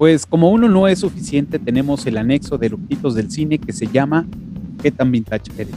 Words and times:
Pues 0.00 0.24
como 0.24 0.50
uno 0.50 0.66
no 0.66 0.88
es 0.88 1.00
suficiente, 1.00 1.58
tenemos 1.58 2.06
el 2.06 2.16
anexo 2.16 2.56
de 2.56 2.70
Lujitos 2.70 3.14
del 3.14 3.30
Cine 3.30 3.58
que 3.58 3.74
se 3.74 3.86
llama 3.86 4.26
¿Qué 4.82 4.90
tan 4.90 5.12
vintage 5.12 5.52
eres? 5.58 5.74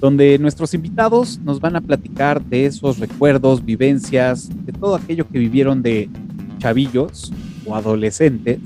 Donde 0.00 0.36
nuestros 0.40 0.74
invitados 0.74 1.38
nos 1.44 1.60
van 1.60 1.76
a 1.76 1.80
platicar 1.80 2.42
de 2.42 2.66
esos 2.66 2.98
recuerdos, 2.98 3.64
vivencias, 3.64 4.50
de 4.66 4.72
todo 4.72 4.96
aquello 4.96 5.28
que 5.28 5.38
vivieron 5.38 5.80
de 5.80 6.10
chavillos 6.58 7.32
o 7.64 7.76
adolescentes. 7.76 8.58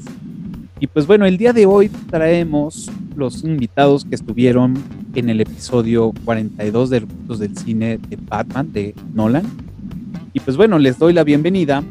Y 0.81 0.87
pues 0.87 1.07
bueno, 1.07 1.27
el 1.27 1.37
día 1.37 1.53
de 1.53 1.67
hoy 1.67 1.91
traemos 1.91 2.91
los 3.17 3.45
invitados 3.45 4.07
que 4.07 4.15
estuvieron 4.15 4.83
en 5.15 5.29
el 5.29 5.43
episodio 5.43 6.15
42 6.25 6.89
de 6.89 7.01
Lujitos 7.01 7.39
del 7.39 7.55
Cine 7.55 7.99
de 7.99 8.17
Batman 8.17 8.73
de 8.73 8.95
Nolan. 9.13 9.45
Y 10.33 10.41
pues 10.41 10.57
bueno, 10.57 10.79
les 10.79 10.99
doy 10.99 11.13
la 11.13 11.23
bienvenida 11.23 11.85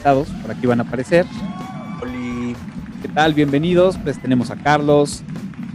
invitados, 0.00 0.28
por 0.40 0.50
aquí 0.50 0.66
van 0.66 0.80
a 0.80 0.84
aparecer. 0.84 1.26
Oli. 2.00 2.56
¿Qué 3.02 3.08
tal? 3.08 3.34
Bienvenidos. 3.34 3.98
Pues 3.98 4.18
tenemos 4.18 4.50
a 4.50 4.56
Carlos, 4.56 5.22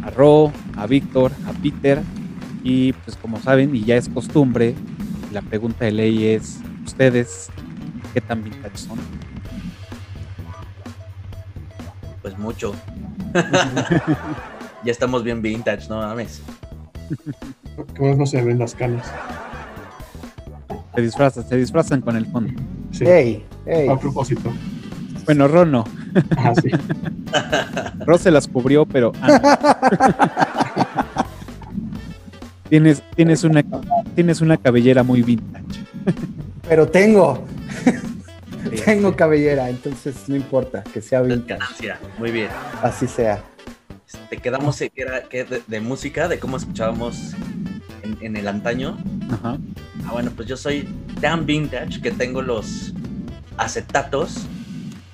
a 0.04 0.10
Ro, 0.10 0.52
a 0.76 0.88
Víctor, 0.88 1.32
a 1.48 1.54
Peter. 1.62 2.02
Y 2.64 2.94
pues 2.94 3.16
como 3.18 3.40
saben, 3.40 3.76
y 3.76 3.84
ya 3.84 3.98
es 3.98 4.10
costumbre, 4.10 4.74
la 5.32 5.44
pregunta 5.44 5.86
de 5.86 5.92
ley 5.92 6.26
es, 6.26 6.60
¿ustedes 6.84 7.50
qué 8.16 8.22
tan 8.22 8.44
vintage 8.44 8.78
son? 8.78 8.98
Pues 12.24 12.36
mucho. 12.40 12.74
ya 14.84 14.92
estamos 14.92 15.24
bien 15.24 15.44
vintage, 15.44 15.88
no 15.88 15.98
mames. 15.98 16.42
Que 17.94 18.02
más 18.02 18.18
no 18.18 18.26
se 18.26 18.42
ven 18.42 18.58
las 18.58 18.74
canas. 18.74 19.06
Se 20.96 21.02
disfrazan, 21.02 21.48
se 21.48 21.58
disfrazan 21.58 22.02
con 22.02 22.16
el 22.16 22.26
fondo. 22.26 22.60
Sí, 22.92 23.06
Ey, 23.06 23.46
ey. 23.66 23.88
a 23.88 23.98
propósito. 23.98 24.52
Bueno, 25.26 25.48
Ro 25.48 25.66
no. 25.66 25.86
Ah, 26.38 26.54
sí. 26.62 26.70
Ro 28.06 28.18
se 28.18 28.32
las 28.32 28.48
cubrió, 28.48 28.86
pero... 28.86 29.12
ah. 29.22 31.26
tienes, 32.70 33.02
tienes, 33.16 33.44
una, 33.44 33.64
tienes 34.14 34.42
una 34.42 34.58
cabellera 34.58 35.04
muy 35.04 35.24
vintage. 35.24 35.66
Pero 36.68 36.88
tengo, 36.88 37.44
tengo 38.86 39.16
cabellera, 39.16 39.70
entonces 39.70 40.16
no 40.28 40.36
importa 40.36 40.84
que 40.94 41.02
sea 41.02 41.22
vintage. 41.22 41.94
Muy 42.20 42.32
bien. 42.32 42.50
Así 42.82 43.08
sea. 43.08 43.44
Te 44.30 44.38
quedamos 44.38 44.78
que 44.78 44.92
era 44.96 45.24
que 45.24 45.44
de, 45.44 45.62
de 45.66 45.82
música, 45.82 46.28
de 46.28 46.40
cómo 46.40 46.58
escuchábamos 46.58 47.34
en, 48.04 48.18
en 48.22 48.38
el 48.38 48.48
antaño. 48.48 48.98
Ajá. 49.32 49.58
Ah, 50.06 50.12
bueno, 50.12 50.32
pues 50.36 50.48
yo 50.48 50.56
soy 50.56 50.88
tan 51.20 51.46
vintage 51.46 52.02
que 52.02 52.12
tengo 52.12 52.42
los 52.42 52.94
acetatos 53.58 54.46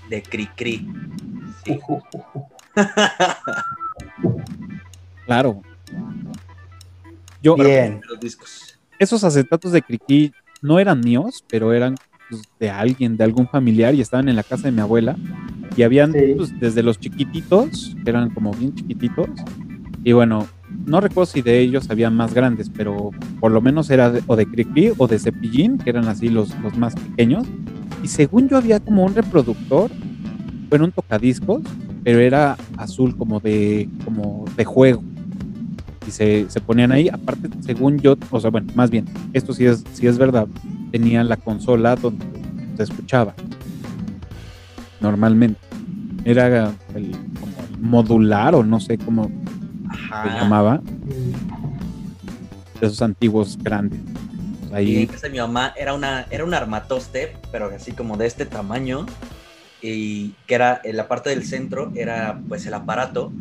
de 0.10 0.22
Cricri. 0.24 0.88
Sí. 1.66 1.80
Claro. 5.26 5.62
Yo, 7.42 7.56
Bien. 7.56 8.02
Los 8.10 8.20
discos. 8.20 8.80
esos 9.00 9.24
acetatos 9.24 9.72
de 9.72 9.82
Criqui 9.82 10.34
no 10.62 10.78
eran 10.80 11.00
míos, 11.00 11.44
pero 11.50 11.74
eran 11.74 11.96
pues, 12.30 12.42
de 12.60 12.70
alguien, 12.70 13.18
de 13.18 13.24
algún 13.24 13.48
familiar, 13.48 13.94
y 13.96 14.02
estaban 14.02 14.30
en 14.30 14.36
la 14.36 14.44
casa 14.44 14.64
de 14.64 14.72
mi 14.72 14.82
abuela. 14.82 15.16
Y 15.78 15.84
habían 15.84 16.12
Sí. 16.12 16.34
pues, 16.36 16.60
desde 16.60 16.84
los 16.84 17.00
chiquititos, 17.00 17.96
que 18.04 18.10
eran 18.10 18.30
como 18.32 18.52
bien 18.54 18.76
chiquititos, 18.76 19.30
y 20.04 20.12
bueno, 20.12 20.48
no 20.86 21.00
recuerdo 21.02 21.26
si 21.32 21.42
de 21.42 21.60
ellos 21.60 21.90
había 21.90 22.10
más 22.10 22.34
grandes, 22.34 22.70
pero 22.70 23.12
por 23.40 23.52
lo 23.52 23.62
menos 23.62 23.90
era 23.90 24.10
de- 24.12 24.24
o 24.28 24.36
de 24.36 24.46
Cricri 24.46 24.92
o 24.98 25.08
de 25.08 25.20
Cepillín, 25.20 25.78
que 25.78 25.90
eran 25.90 26.08
así 26.08 26.30
los, 26.30 26.58
los 26.60 26.78
más 26.78 26.96
pequeños. 26.96 27.46
Y 28.04 28.08
según 28.08 28.50
yo 28.50 28.58
había 28.58 28.80
como 28.80 29.04
un 29.06 29.14
reproductor, 29.14 29.92
bueno, 30.70 30.86
un 30.86 30.92
tocadiscos, 30.92 31.62
pero 32.04 32.20
era 32.20 32.58
azul 32.78 33.16
como 33.16 33.40
de, 33.40 33.90
como 34.06 34.46
de 34.58 34.66
juego. 34.66 35.04
Y 36.08 36.12
se, 36.12 36.50
se 36.50 36.60
ponían 36.62 36.92
ahí, 36.92 37.10
aparte, 37.10 37.48
según 37.60 38.00
yo, 38.00 38.16
o 38.32 38.40
sea, 38.40 38.50
bueno, 38.50 38.68
más 38.76 38.90
bien, 38.90 39.06
esto 39.34 39.54
sí 39.54 39.66
es, 39.66 39.84
sí 39.94 40.08
es 40.08 40.18
verdad, 40.18 40.48
tenían 40.92 41.30
la 41.30 41.38
consola 41.38 41.96
donde 41.96 42.26
se 42.76 42.84
escuchaba. 42.84 43.36
Normalmente. 45.00 45.60
Era 46.24 46.72
el 46.96 47.12
modular 47.80 48.54
o 48.54 48.64
no 48.64 48.80
sé 48.80 48.98
cómo 49.00 49.32
se 49.94 50.14
Ajá. 50.14 50.40
llamaba, 50.42 50.82
de 52.80 52.88
esos 52.88 53.02
antiguos 53.02 53.58
grandes. 53.62 54.00
Y 54.72 54.74
Ahí, 54.74 54.98
en 55.02 55.08
casa 55.08 55.28
de 55.28 55.32
mi 55.34 55.40
mamá 55.40 55.74
era 55.78 55.94
una 55.94 56.26
era 56.30 56.46
un 56.46 56.54
armatoste, 56.54 57.36
pero 57.52 57.66
así 57.76 57.92
como 57.92 58.16
de 58.18 58.26
este 58.28 58.46
tamaño 58.46 59.06
y 59.82 60.30
que 60.48 60.56
era 60.56 60.80
en 60.84 60.96
la 60.96 61.08
parte 61.08 61.30
del 61.32 61.44
centro 61.44 61.92
era 61.96 62.40
pues 62.48 62.66
el 62.66 62.74
aparato, 62.74 63.32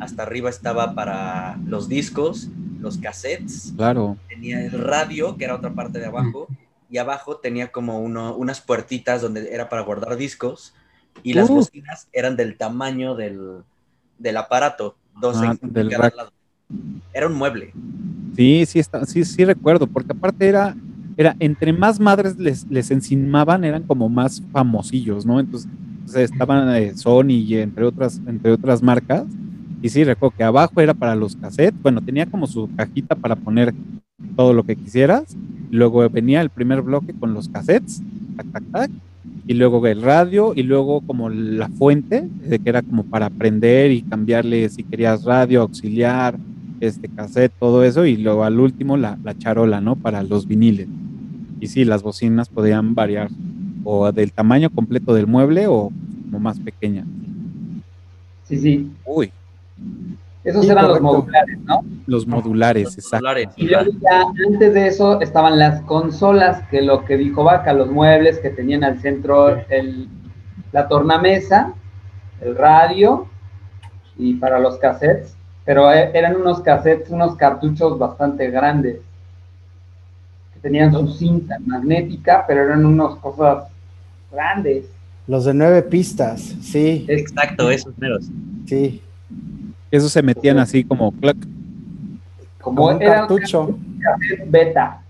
hasta 0.00 0.22
arriba 0.24 0.50
estaba 0.50 0.94
para 0.94 1.58
los 1.66 1.88
discos, 1.88 2.48
los 2.80 2.98
cassettes, 2.98 3.72
claro, 3.76 4.16
tenía 4.28 4.64
el 4.64 4.72
radio 4.72 5.36
que 5.36 5.44
era 5.44 5.54
otra 5.54 5.70
parte 5.72 5.98
de 5.98 6.06
abajo. 6.06 6.48
Y 6.92 6.98
abajo 6.98 7.36
tenía 7.36 7.70
como 7.70 8.00
uno, 8.00 8.34
unas 8.34 8.60
puertitas 8.60 9.22
donde 9.22 9.54
era 9.54 9.68
para 9.68 9.82
guardar 9.82 10.16
discos. 10.16 10.74
Y 11.22 11.34
las 11.34 11.48
Uh. 11.48 11.54
bocinas 11.56 12.08
eran 12.12 12.34
del 12.36 12.56
tamaño 12.56 13.14
del, 13.14 13.62
del 14.18 14.36
aparato, 14.36 14.96
dos 15.20 15.36
Ah, 15.38 15.56
en 15.60 15.72
del 15.72 15.88
cada 15.90 16.02
rack. 16.04 16.16
lado. 16.16 16.30
Era 17.12 17.26
un 17.26 17.34
mueble. 17.34 17.72
Sí, 18.36 18.64
sí, 18.66 18.78
está, 18.78 19.04
sí, 19.06 19.24
sí 19.24 19.44
recuerdo, 19.44 19.86
porque 19.86 20.12
aparte 20.12 20.46
era, 20.48 20.76
era 21.16 21.34
entre 21.40 21.72
más 21.72 21.98
madres 22.00 22.38
les, 22.38 22.66
les 22.70 22.90
encimaban, 22.90 23.64
eran 23.64 23.82
como 23.82 24.08
más 24.08 24.42
famosillos, 24.52 25.26
¿no? 25.26 25.40
Entonces, 25.40 25.68
entonces 26.00 26.30
estaban 26.30 26.74
eh, 26.76 26.96
Sony 26.96 27.30
y 27.30 27.56
entre 27.56 27.84
otras, 27.84 28.20
entre 28.26 28.52
otras 28.52 28.82
marcas. 28.82 29.24
Y 29.82 29.88
sí, 29.88 30.04
recuerdo 30.04 30.36
que 30.36 30.44
abajo 30.44 30.80
era 30.80 30.94
para 30.94 31.14
los 31.14 31.36
cassettes, 31.36 31.80
bueno, 31.82 32.00
tenía 32.02 32.26
como 32.26 32.46
su 32.46 32.68
cajita 32.76 33.14
para 33.14 33.34
poner 33.36 33.74
todo 34.36 34.52
lo 34.52 34.62
que 34.64 34.76
quisieras. 34.76 35.36
Luego 35.70 36.08
venía 36.10 36.40
el 36.40 36.50
primer 36.50 36.82
bloque 36.82 37.12
con 37.14 37.32
los 37.34 37.48
cassettes, 37.48 38.02
tac, 38.36 38.46
tac, 38.52 38.64
tac. 38.70 38.90
Y 39.46 39.54
luego 39.54 39.86
el 39.86 40.02
radio, 40.02 40.52
y 40.54 40.62
luego 40.62 41.00
como 41.02 41.28
la 41.28 41.68
fuente, 41.68 42.28
de 42.42 42.58
que 42.58 42.68
era 42.68 42.82
como 42.82 43.04
para 43.04 43.30
prender 43.30 43.90
y 43.90 44.02
cambiarle 44.02 44.68
si 44.68 44.82
querías 44.82 45.24
radio, 45.24 45.62
auxiliar, 45.62 46.38
este 46.80 47.08
cassette, 47.08 47.52
todo 47.58 47.84
eso, 47.84 48.06
y 48.06 48.16
luego 48.16 48.44
al 48.44 48.58
último 48.58 48.96
la, 48.96 49.18
la 49.22 49.36
charola, 49.36 49.80
¿no? 49.80 49.96
Para 49.96 50.22
los 50.22 50.46
viniles. 50.46 50.88
Y 51.60 51.66
sí, 51.66 51.84
las 51.84 52.02
bocinas 52.02 52.48
podían 52.48 52.94
variar 52.94 53.30
o 53.84 54.12
del 54.12 54.32
tamaño 54.32 54.70
completo 54.70 55.14
del 55.14 55.26
mueble 55.26 55.66
o 55.66 55.90
como 56.24 56.40
más 56.40 56.58
pequeña. 56.60 57.04
Sí, 58.44 58.58
sí. 58.58 58.90
Uy, 59.04 59.30
Esos 60.50 60.64
Sí, 60.64 60.70
eran 60.70 60.88
los 60.88 61.00
modulares, 61.00 61.58
¿no? 61.64 61.84
los 62.06 62.26
modulares, 62.26 62.84
Los 62.84 62.98
exacto. 62.98 63.52
Y 63.56 63.68
luego 63.68 63.90
ya 64.02 64.22
antes 64.48 64.74
de 64.74 64.86
eso 64.88 65.20
estaban 65.20 65.58
las 65.58 65.80
consolas, 65.82 66.62
que 66.70 66.82
lo 66.82 67.04
que 67.04 67.16
dijo 67.16 67.44
Vaca, 67.44 67.72
los 67.72 67.88
muebles 67.90 68.38
que 68.40 68.50
tenían 68.50 68.82
al 68.82 68.98
centro 69.00 69.48
el, 69.68 70.08
la 70.72 70.88
tornamesa, 70.88 71.72
el 72.40 72.56
radio 72.56 73.26
y 74.18 74.34
para 74.34 74.58
los 74.58 74.76
cassettes, 74.78 75.36
pero 75.64 75.92
eh, 75.92 76.10
eran 76.14 76.34
unos 76.36 76.60
cassettes, 76.60 77.10
unos 77.10 77.36
cartuchos 77.36 77.96
bastante 77.98 78.50
grandes, 78.50 78.96
que 80.54 80.60
tenían 80.60 80.92
su 80.92 81.06
cinta 81.08 81.58
magnética, 81.64 82.44
pero 82.46 82.64
eran 82.64 82.84
unas 82.84 83.14
cosas 83.20 83.64
grandes. 84.32 84.86
Los 85.28 85.44
de 85.44 85.54
nueve 85.54 85.82
pistas, 85.82 86.40
sí, 86.60 87.04
Exacto, 87.08 87.70
esos 87.70 87.96
meros. 87.98 88.28
sí. 88.66 89.00
Esos 89.90 90.12
se 90.12 90.22
metían 90.22 90.58
así 90.58 90.84
como 90.84 91.10
clac, 91.12 91.36
Como, 92.60 92.82
Como 92.82 92.88
un 92.92 92.98
cartucho. 92.98 93.78
cassettes 94.00 94.50
beta, 94.50 95.00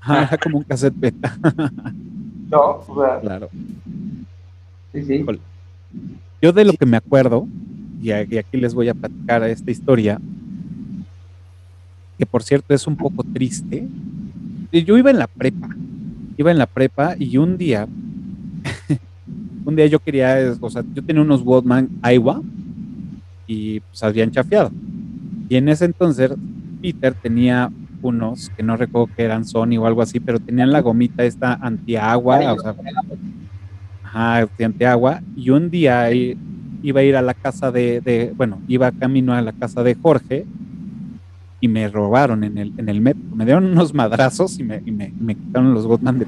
ajá, 0.00 0.36
como 0.38 0.58
un 0.58 0.64
cassette 0.64 0.94
beta, 0.96 1.38
¿no? 2.50 2.60
O 2.86 3.00
sea, 3.02 3.20
claro. 3.20 3.48
sí, 4.92 5.02
sí. 5.04 5.24
Yo 6.42 6.52
de 6.52 6.64
lo 6.64 6.72
que 6.72 6.86
me 6.86 6.96
acuerdo, 6.96 7.46
y 8.02 8.10
aquí 8.12 8.56
les 8.56 8.74
voy 8.74 8.88
a 8.88 8.94
platicar 8.94 9.42
esta 9.44 9.70
historia, 9.70 10.18
que 12.18 12.26
por 12.26 12.42
cierto 12.42 12.74
es 12.74 12.86
un 12.86 12.96
poco 12.96 13.22
triste. 13.24 13.86
Yo 14.72 14.96
iba 14.98 15.10
en 15.10 15.18
la 15.18 15.26
prepa, 15.26 15.68
iba 16.36 16.50
en 16.50 16.58
la 16.58 16.66
prepa 16.66 17.14
y 17.18 17.36
un 17.38 17.56
día, 17.58 17.86
un 19.64 19.76
día 19.76 19.86
yo 19.86 19.98
quería, 19.98 20.36
o 20.60 20.70
sea, 20.70 20.82
yo 20.94 21.02
tenía 21.02 21.22
unos 21.22 21.42
Walkman 21.42 21.88
Iowa 22.04 22.40
y 23.50 23.80
pues 23.80 24.00
habían 24.04 24.30
chafeado. 24.30 24.70
Y 25.48 25.56
en 25.56 25.68
ese 25.68 25.86
entonces 25.86 26.30
Peter 26.80 27.12
tenía 27.20 27.68
unos 28.00 28.48
que 28.56 28.62
no 28.62 28.76
recuerdo 28.76 29.10
que 29.16 29.24
eran 29.24 29.44
Sony 29.44 29.76
o 29.78 29.86
algo 29.86 30.02
así, 30.02 30.20
pero 30.20 30.38
tenían 30.38 30.70
la 30.70 30.80
gomita 30.80 31.24
esta 31.24 31.54
antiagua, 31.60 32.52
o 32.52 32.58
sea, 32.60 32.74
Ajá, 34.04 34.48
de 34.56 34.86
agua. 34.86 35.20
Y 35.34 35.50
un 35.50 35.68
día 35.68 36.10
iba 36.12 37.00
a 37.00 37.02
ir 37.02 37.16
a 37.16 37.22
la 37.22 37.34
casa 37.34 37.72
de, 37.72 38.00
de- 38.00 38.32
bueno, 38.36 38.62
iba 38.68 38.90
camino 38.92 39.34
a 39.34 39.42
la 39.42 39.52
casa 39.52 39.82
de 39.82 39.96
Jorge 40.00 40.46
y 41.60 41.68
me 41.68 41.88
robaron 41.88 42.44
en 42.44 42.56
el, 42.56 42.72
en 42.76 42.88
el 42.88 43.00
metro. 43.00 43.20
Me 43.34 43.44
dieron 43.44 43.64
unos 43.66 43.92
madrazos 43.92 44.58
y 44.60 44.62
me, 44.64 44.80
y 44.84 44.92
me, 44.92 45.12
me 45.18 45.34
quitaron 45.34 45.74
los 45.74 45.86
Goldman 45.86 46.20
de 46.20 46.26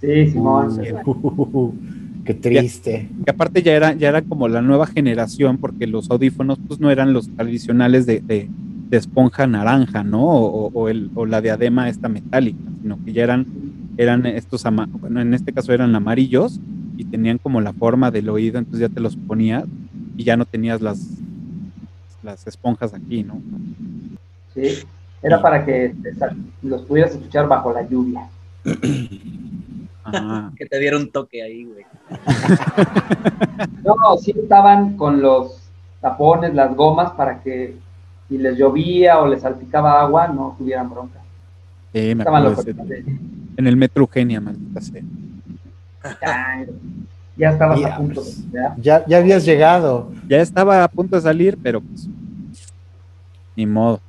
Sí, 0.00 0.26
Sí, 0.26 0.30
Simón. 0.32 0.70
Sí, 0.84 2.03
qué 2.24 2.34
triste. 2.34 3.08
que 3.24 3.30
aparte 3.30 3.62
ya 3.62 3.72
era, 3.74 3.92
ya 3.92 4.08
era 4.08 4.22
como 4.22 4.48
la 4.48 4.62
nueva 4.62 4.86
generación, 4.86 5.58
porque 5.58 5.86
los 5.86 6.10
audífonos 6.10 6.58
pues 6.66 6.80
no 6.80 6.90
eran 6.90 7.12
los 7.12 7.28
tradicionales 7.28 8.06
de, 8.06 8.20
de- 8.20 8.48
de 8.88 8.96
esponja 8.98 9.46
naranja, 9.46 10.04
¿no? 10.04 10.22
O, 10.24 10.70
o 10.72 10.88
el, 10.88 11.10
o 11.14 11.24
la 11.26 11.40
diadema 11.40 11.88
esta 11.88 12.08
metálica, 12.08 12.58
sino 12.82 12.98
que 13.04 13.12
ya 13.12 13.24
eran, 13.24 13.46
eran 13.96 14.26
estos, 14.26 14.66
ama- 14.66 14.88
bueno, 15.00 15.20
en 15.20 15.32
este 15.34 15.52
caso 15.52 15.72
eran 15.72 15.94
amarillos 15.96 16.60
y 16.96 17.04
tenían 17.04 17.38
como 17.38 17.60
la 17.60 17.72
forma 17.72 18.10
del 18.10 18.28
oído, 18.28 18.58
entonces 18.58 18.80
ya 18.88 18.94
te 18.94 19.00
los 19.00 19.16
ponías 19.16 19.64
y 20.16 20.22
ya 20.24 20.36
no 20.36 20.44
tenías 20.44 20.80
las, 20.80 21.08
las 22.22 22.46
esponjas 22.46 22.92
aquí, 22.94 23.22
¿no? 23.24 23.40
Sí. 24.54 24.78
Era 25.22 25.40
para 25.40 25.64
que 25.64 25.94
los 26.62 26.82
pudieras 26.82 27.12
escuchar 27.12 27.48
bajo 27.48 27.72
la 27.72 27.88
lluvia. 27.88 28.28
Que 30.56 30.66
te 30.66 30.78
diera 30.78 30.96
un 30.96 31.10
toque 31.10 31.42
ahí, 31.42 31.64
güey. 31.64 31.84
No, 33.84 34.16
sí 34.20 34.32
estaban 34.36 34.96
con 34.96 35.20
los 35.20 35.58
tapones, 36.00 36.54
las 36.54 36.74
gomas, 36.74 37.12
para 37.12 37.40
que 37.42 37.76
si 38.28 38.38
les 38.38 38.56
llovía 38.56 39.18
o 39.20 39.28
les 39.28 39.42
salpicaba 39.42 40.00
agua, 40.00 40.28
no 40.28 40.54
tuvieran 40.58 40.88
bronca. 40.90 41.20
sí, 41.92 42.14
me 42.14 42.22
Estaban 42.22 42.42
acuerdo 42.46 42.62
los 42.62 42.88
ese- 42.90 43.04
en 43.56 43.66
el 43.66 43.76
Metro 43.76 44.02
Eugenia, 44.02 44.40
maldita 44.40 44.80
sea. 44.80 45.02
Ya, 46.20 46.66
ya 47.36 47.50
estabas 47.50 47.84
a 47.84 47.96
punto. 47.96 48.22
¿verdad? 48.50 48.74
Ya, 48.80 49.04
ya 49.06 49.18
habías 49.18 49.44
llegado. 49.44 50.10
Ya 50.28 50.38
estaba 50.40 50.82
a 50.84 50.88
punto 50.88 51.16
de 51.16 51.22
salir, 51.22 51.56
pero 51.62 51.80
pues 51.80 52.08
ni 53.56 53.66
modo. 53.66 54.00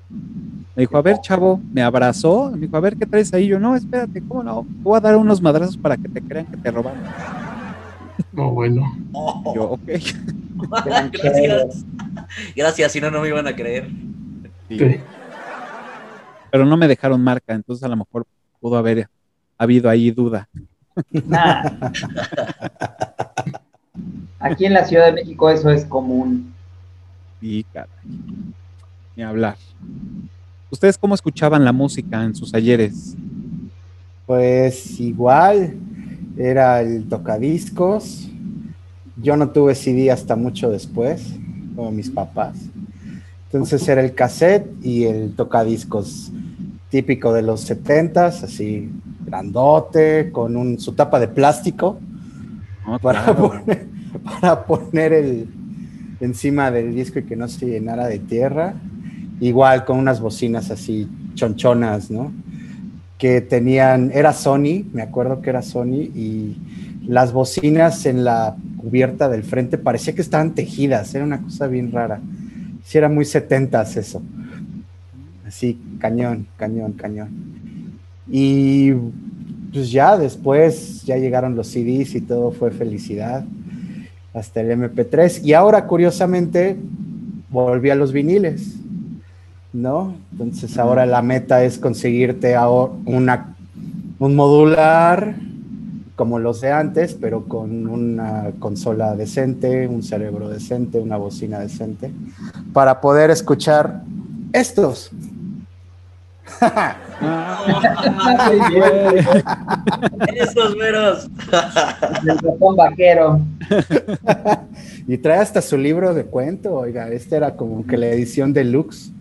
Me 0.76 0.82
dijo, 0.82 0.98
a 0.98 1.02
ver, 1.02 1.20
chavo, 1.22 1.62
me 1.72 1.82
abrazó, 1.82 2.52
me 2.52 2.60
dijo, 2.60 2.76
a 2.76 2.82
ver, 2.82 2.98
¿qué 2.98 3.06
traes 3.06 3.34
ahí? 3.34 3.48
Yo, 3.48 3.60
no, 3.60 3.76
espérate, 3.76 4.22
¿cómo 4.28 4.44
no? 4.44 4.64
Te 4.64 4.84
Voy 4.84 4.98
a 4.98 5.00
dar 5.00 5.16
unos 5.16 5.42
madrazos 5.42 5.78
para 5.78 5.96
que 5.96 6.10
te 6.10 6.22
crean 6.22 6.46
que 6.48 6.58
te 6.58 6.70
robaron. 6.70 7.02
No, 8.34 8.52
bueno. 8.52 8.84
Yo, 9.56 9.72
ok. 9.72 9.82
Gracias. 11.12 11.86
Gracias, 12.56 12.92
si 12.92 13.00
no, 13.00 13.10
no 13.10 13.22
me 13.22 13.30
iban 13.30 13.48
a 13.48 13.56
creer. 13.56 13.90
Sí. 14.68 14.80
Sí. 14.80 15.00
Pero 16.52 16.66
no 16.66 16.76
me 16.78 16.88
dejaron 16.88 17.22
marca, 17.22 17.54
entonces 17.54 17.84
a 17.84 17.88
lo 17.88 17.96
mejor 17.96 18.26
pudo 18.60 18.78
haber 18.78 19.08
habido 19.58 19.90
ahí 19.90 20.12
duda. 20.12 20.50
Nada. 21.12 21.92
Aquí 24.40 24.66
en 24.66 24.74
la 24.74 24.86
Ciudad 24.86 25.08
de 25.08 25.14
México 25.14 25.50
eso 25.50 25.70
es 25.70 25.86
común. 25.86 26.54
Y 27.42 27.64
caray, 27.66 27.90
ni 29.16 29.24
hablar. 29.24 29.56
¿Ustedes 30.76 30.98
cómo 30.98 31.16
escuchaban 31.16 31.64
la 31.64 31.72
música 31.72 32.26
en 32.26 32.36
sus 32.36 32.54
ayeres? 32.54 33.16
Pues 34.26 35.00
igual, 35.00 35.74
era 36.38 36.82
el 36.82 37.08
tocadiscos. 37.08 38.30
Yo 39.16 39.38
no 39.38 39.52
tuve 39.52 39.74
CD 39.74 40.12
hasta 40.12 40.36
mucho 40.36 40.70
después, 40.70 41.34
como 41.78 41.94
mis 41.94 42.10
papás. 42.10 42.58
Entonces 43.46 43.88
era 43.88 44.02
el 44.02 44.14
cassette 44.16 44.70
y 44.84 45.06
el 45.06 45.34
tocadiscos 45.34 46.34
típico 46.90 47.32
de 47.32 47.42
los 47.42 47.62
setentas, 47.62 48.44
así 48.44 48.90
grandote, 49.26 50.30
con 50.34 50.58
un, 50.58 50.78
su 50.78 50.92
tapa 50.92 51.22
de 51.22 51.30
plástico 51.30 52.00
No, 52.86 53.00
para, 53.02 53.24
claro. 53.24 53.48
poner, 53.48 53.88
para 54.26 54.66
poner 54.66 55.14
el 55.14 55.48
encima 56.20 56.70
del 56.70 56.94
disco 56.94 57.20
y 57.20 57.24
que 57.24 57.38
no 57.38 57.48
se 57.48 57.66
llenara 57.66 58.08
de 58.08 58.20
tierra. 58.20 58.74
Igual 59.40 59.86
con 59.86 59.98
unas 59.98 60.20
bocinas 60.20 60.72
así 60.72 61.08
chonchonas, 61.34 62.10
¿no? 62.10 62.32
Que 63.18 63.42
tenían, 63.42 64.12
era 64.14 64.34
Sony, 64.34 64.86
me 64.94 65.02
acuerdo 65.02 65.42
que 65.42 65.50
era 65.50 65.62
Sony, 65.62 66.10
y 66.14 66.58
las 67.08 67.34
bocinas 67.34 68.06
en 68.06 68.24
la 68.24 68.56
cubierta 68.78 69.30
del 69.30 69.44
frente 69.44 69.78
parecía 69.78 70.16
que 70.16 70.22
estaban 70.22 70.56
tejidas, 70.56 71.14
era 71.16 71.24
una 71.24 71.42
cosa 71.42 71.68
bien 71.68 71.92
rara. 71.92 72.20
Sí, 72.84 72.98
era 72.98 73.10
muy 73.10 73.26
setentas 73.26 73.98
eso. 73.98 74.22
Así, 75.46 75.80
cañón, 76.00 76.48
cañón, 76.58 76.94
cañón. 76.94 77.30
Y 78.30 78.94
pues 79.72 79.92
ya 79.92 80.18
después 80.18 81.04
ya 81.04 81.18
llegaron 81.18 81.56
los 81.56 81.68
CDs 81.68 82.16
y 82.16 82.22
todo 82.22 82.52
fue 82.52 82.72
felicidad 82.72 83.44
hasta 84.34 84.62
el 84.62 84.72
MP3 84.80 85.44
y 85.44 85.54
ahora 85.54 85.86
curiosamente 85.86 86.76
volví 87.50 87.90
a 87.90 87.96
los 87.96 88.12
viniles, 88.12 88.75
¿no? 89.76 90.16
Entonces 90.32 90.78
ahora 90.78 91.06
la 91.06 91.22
meta 91.22 91.64
es 91.64 91.78
conseguirte 91.78 92.56
ahora 92.56 92.94
una 93.06 93.56
un 94.18 94.36
modular 94.36 95.36
como 96.16 96.40
los 96.40 96.62
de 96.62 96.72
antes, 96.72 97.14
pero 97.14 97.44
con 97.44 97.88
una 97.88 98.52
consola 98.60 99.16
decente, 99.16 99.86
un 99.88 100.02
cerebro 100.02 100.48
decente, 100.48 101.00
una 101.00 101.18
bocina 101.18 101.60
decente, 101.60 102.12
para 102.72 103.02
poder 103.02 103.32
escuchar 103.32 104.02
estos. 104.54 105.12
Ah. 106.62 106.96
Esos 110.36 110.76
meros. 110.78 111.28
El 112.26 112.38
ratón 112.38 112.76
vaquero. 112.76 113.42
Y 115.08 115.20
trae 115.20 115.38
hasta 115.38 115.62
su 115.62 115.78
libro 115.78 116.16
de 116.16 116.26
cuento, 116.26 116.74
oiga, 116.74 117.10
este 117.10 117.36
era 117.36 117.56
como 117.56 117.86
que 117.86 117.96
la 117.96 118.08
edición 118.08 118.54
deluxe. 118.54 119.12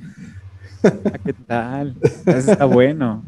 ¿Qué 1.25 1.33
tal? 1.47 1.95
Está 2.27 2.65
bueno. 2.65 3.23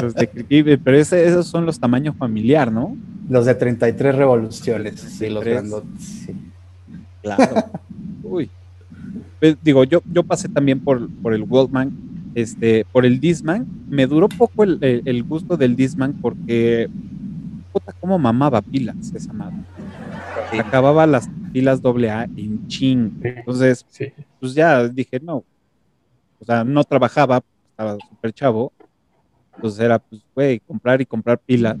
Los 0.00 0.14
de- 0.14 0.80
pero 0.82 0.96
ese- 0.96 1.26
esos 1.26 1.46
son 1.46 1.66
los 1.66 1.78
tamaños 1.78 2.16
familiar, 2.16 2.72
¿no? 2.72 2.96
Los 3.28 3.46
de 3.46 3.54
33 3.54 4.14
revoluciones, 4.14 5.00
sí, 5.00 5.28
los 5.28 5.42
33. 5.44 5.54
grandotes. 5.54 6.04
sí. 6.04 6.34
Claro. 7.22 7.54
Uy. 8.24 8.50
Pues, 9.40 9.56
digo, 9.62 9.84
yo, 9.84 10.02
yo 10.12 10.22
pasé 10.22 10.48
también 10.48 10.80
por, 10.80 11.08
por 11.22 11.34
el 11.34 11.42
Walkman, 11.42 11.92
este, 12.34 12.84
por 12.92 13.04
el 13.06 13.20
Disman. 13.20 13.66
Me 13.88 14.06
duró 14.06 14.28
poco 14.28 14.64
el, 14.64 14.78
el- 14.80 15.02
el 15.04 15.22
gusto 15.22 15.56
del 15.56 15.76
Disman 15.76 16.14
porque, 16.14 16.88
puta, 17.72 17.92
cómo 18.00 18.18
mamaba 18.18 18.60
pilas 18.62 18.96
esa 19.14 19.32
madre. 19.32 19.56
Acababa 20.58 21.06
las 21.06 21.28
pilas 21.52 21.80
AA 21.84 22.24
en 22.36 22.66
ching. 22.68 23.10
Entonces, 23.22 23.84
Sí. 23.88 24.06
pues 24.40 24.54
ya 24.54 24.88
dije, 24.88 25.20
no. 25.20 25.44
O 26.42 26.44
sea, 26.44 26.64
no 26.64 26.82
trabajaba, 26.82 27.40
estaba 27.70 27.96
súper 28.10 28.32
chavo. 28.32 28.72
Entonces 29.54 29.80
era, 29.80 29.98
pues, 30.00 30.20
güey, 30.34 30.58
comprar 30.60 31.00
y 31.00 31.06
comprar 31.06 31.38
pilas. 31.38 31.76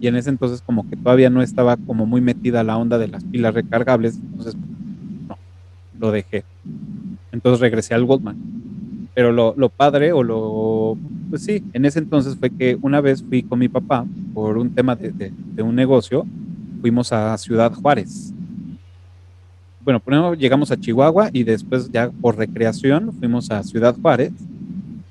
Y 0.00 0.06
en 0.06 0.16
ese 0.16 0.28
entonces 0.30 0.60
como 0.60 0.88
que 0.88 0.96
todavía 0.96 1.30
no 1.30 1.40
estaba 1.40 1.76
como 1.78 2.04
muy 2.04 2.20
metida 2.20 2.62
la 2.62 2.76
onda 2.76 2.98
de 2.98 3.08
las 3.08 3.24
pilas 3.24 3.54
recargables. 3.54 4.16
Entonces, 4.16 4.54
no, 5.28 5.38
lo 5.98 6.10
dejé. 6.10 6.44
Entonces 7.32 7.60
regresé 7.60 7.94
al 7.94 8.04
Walkman. 8.04 8.36
Pero 9.14 9.32
lo, 9.32 9.54
lo 9.56 9.68
padre 9.70 10.12
o 10.12 10.22
lo... 10.22 10.98
Pues 11.30 11.44
sí, 11.44 11.62
en 11.72 11.84
ese 11.86 11.98
entonces 12.00 12.36
fue 12.36 12.50
que 12.50 12.76
una 12.82 13.00
vez 13.00 13.22
fui 13.22 13.42
con 13.42 13.58
mi 13.58 13.68
papá 13.68 14.04
por 14.34 14.58
un 14.58 14.74
tema 14.74 14.94
de- 14.96 15.12
de 15.32 15.62
un 15.62 15.74
negocio. 15.74 16.26
Fuimos 16.82 17.12
a 17.12 17.36
Ciudad 17.38 17.72
Juárez. 17.72 18.34
Bueno, 19.84 19.98
primero 19.98 20.34
llegamos 20.34 20.70
a 20.70 20.78
Chihuahua 20.78 21.30
y 21.32 21.42
después 21.42 21.90
ya 21.90 22.08
por 22.10 22.36
recreación 22.36 23.12
fuimos 23.18 23.50
a 23.50 23.62
Ciudad 23.64 23.96
Juárez. 24.00 24.32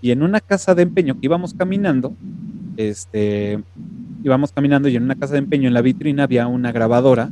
Y 0.01 0.11
en 0.11 0.23
una 0.23 0.39
casa 0.39 0.73
de 0.73 0.83
empeño 0.83 1.19
que 1.19 1.25
íbamos 1.25 1.53
caminando, 1.53 2.13
este, 2.77 3.59
íbamos 4.23 4.53
caminando 4.53 4.87
y 4.87 4.95
en 4.95 5.03
una 5.03 5.15
casa 5.15 5.33
de 5.33 5.39
empeño 5.39 5.67
en 5.67 5.73
la 5.73 5.81
vitrina 5.81 6.23
había 6.23 6.47
una 6.47 6.71
grabadora 6.71 7.29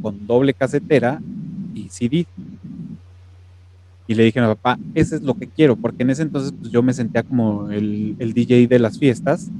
con 0.00 0.28
doble 0.28 0.54
casetera 0.54 1.20
y 1.74 1.88
CD. 1.88 2.26
Y 4.06 4.14
le 4.14 4.22
dije 4.22 4.38
a 4.38 4.42
mi 4.42 4.54
papá, 4.54 4.78
ese 4.94 5.16
es 5.16 5.22
lo 5.22 5.34
que 5.34 5.48
quiero, 5.48 5.74
porque 5.74 6.04
en 6.04 6.10
ese 6.10 6.22
entonces 6.22 6.54
pues, 6.58 6.70
yo 6.70 6.84
me 6.84 6.94
sentía 6.94 7.24
como 7.24 7.68
el, 7.72 8.14
el 8.20 8.32
DJ 8.32 8.68
de 8.68 8.78
las 8.78 9.00
fiestas 9.00 9.50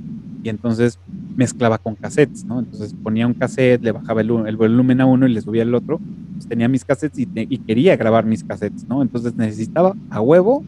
y 0.46 0.48
entonces 0.48 0.98
mezclaba 1.36 1.76
con 1.78 1.96
cassettes, 1.96 2.44
¿no? 2.44 2.60
Entonces 2.60 2.94
ponía 3.02 3.26
un 3.26 3.34
cassette, 3.34 3.82
le 3.82 3.90
bajaba 3.90 4.20
el, 4.20 4.30
el 4.46 4.56
volumen 4.56 5.00
a 5.00 5.06
uno 5.06 5.26
y 5.26 5.32
le 5.32 5.40
subía 5.42 5.62
el 5.64 5.74
otro, 5.74 6.00
pues 6.34 6.46
tenía 6.46 6.68
mis 6.68 6.84
cassettes 6.84 7.18
y, 7.18 7.26
te- 7.26 7.46
y 7.50 7.58
quería 7.58 7.96
grabar 7.96 8.24
mis 8.24 8.44
cassettes, 8.44 8.86
¿no? 8.88 9.02
Entonces 9.02 9.34
necesitaba 9.36 9.94
a 10.08 10.20
huevo 10.20 10.64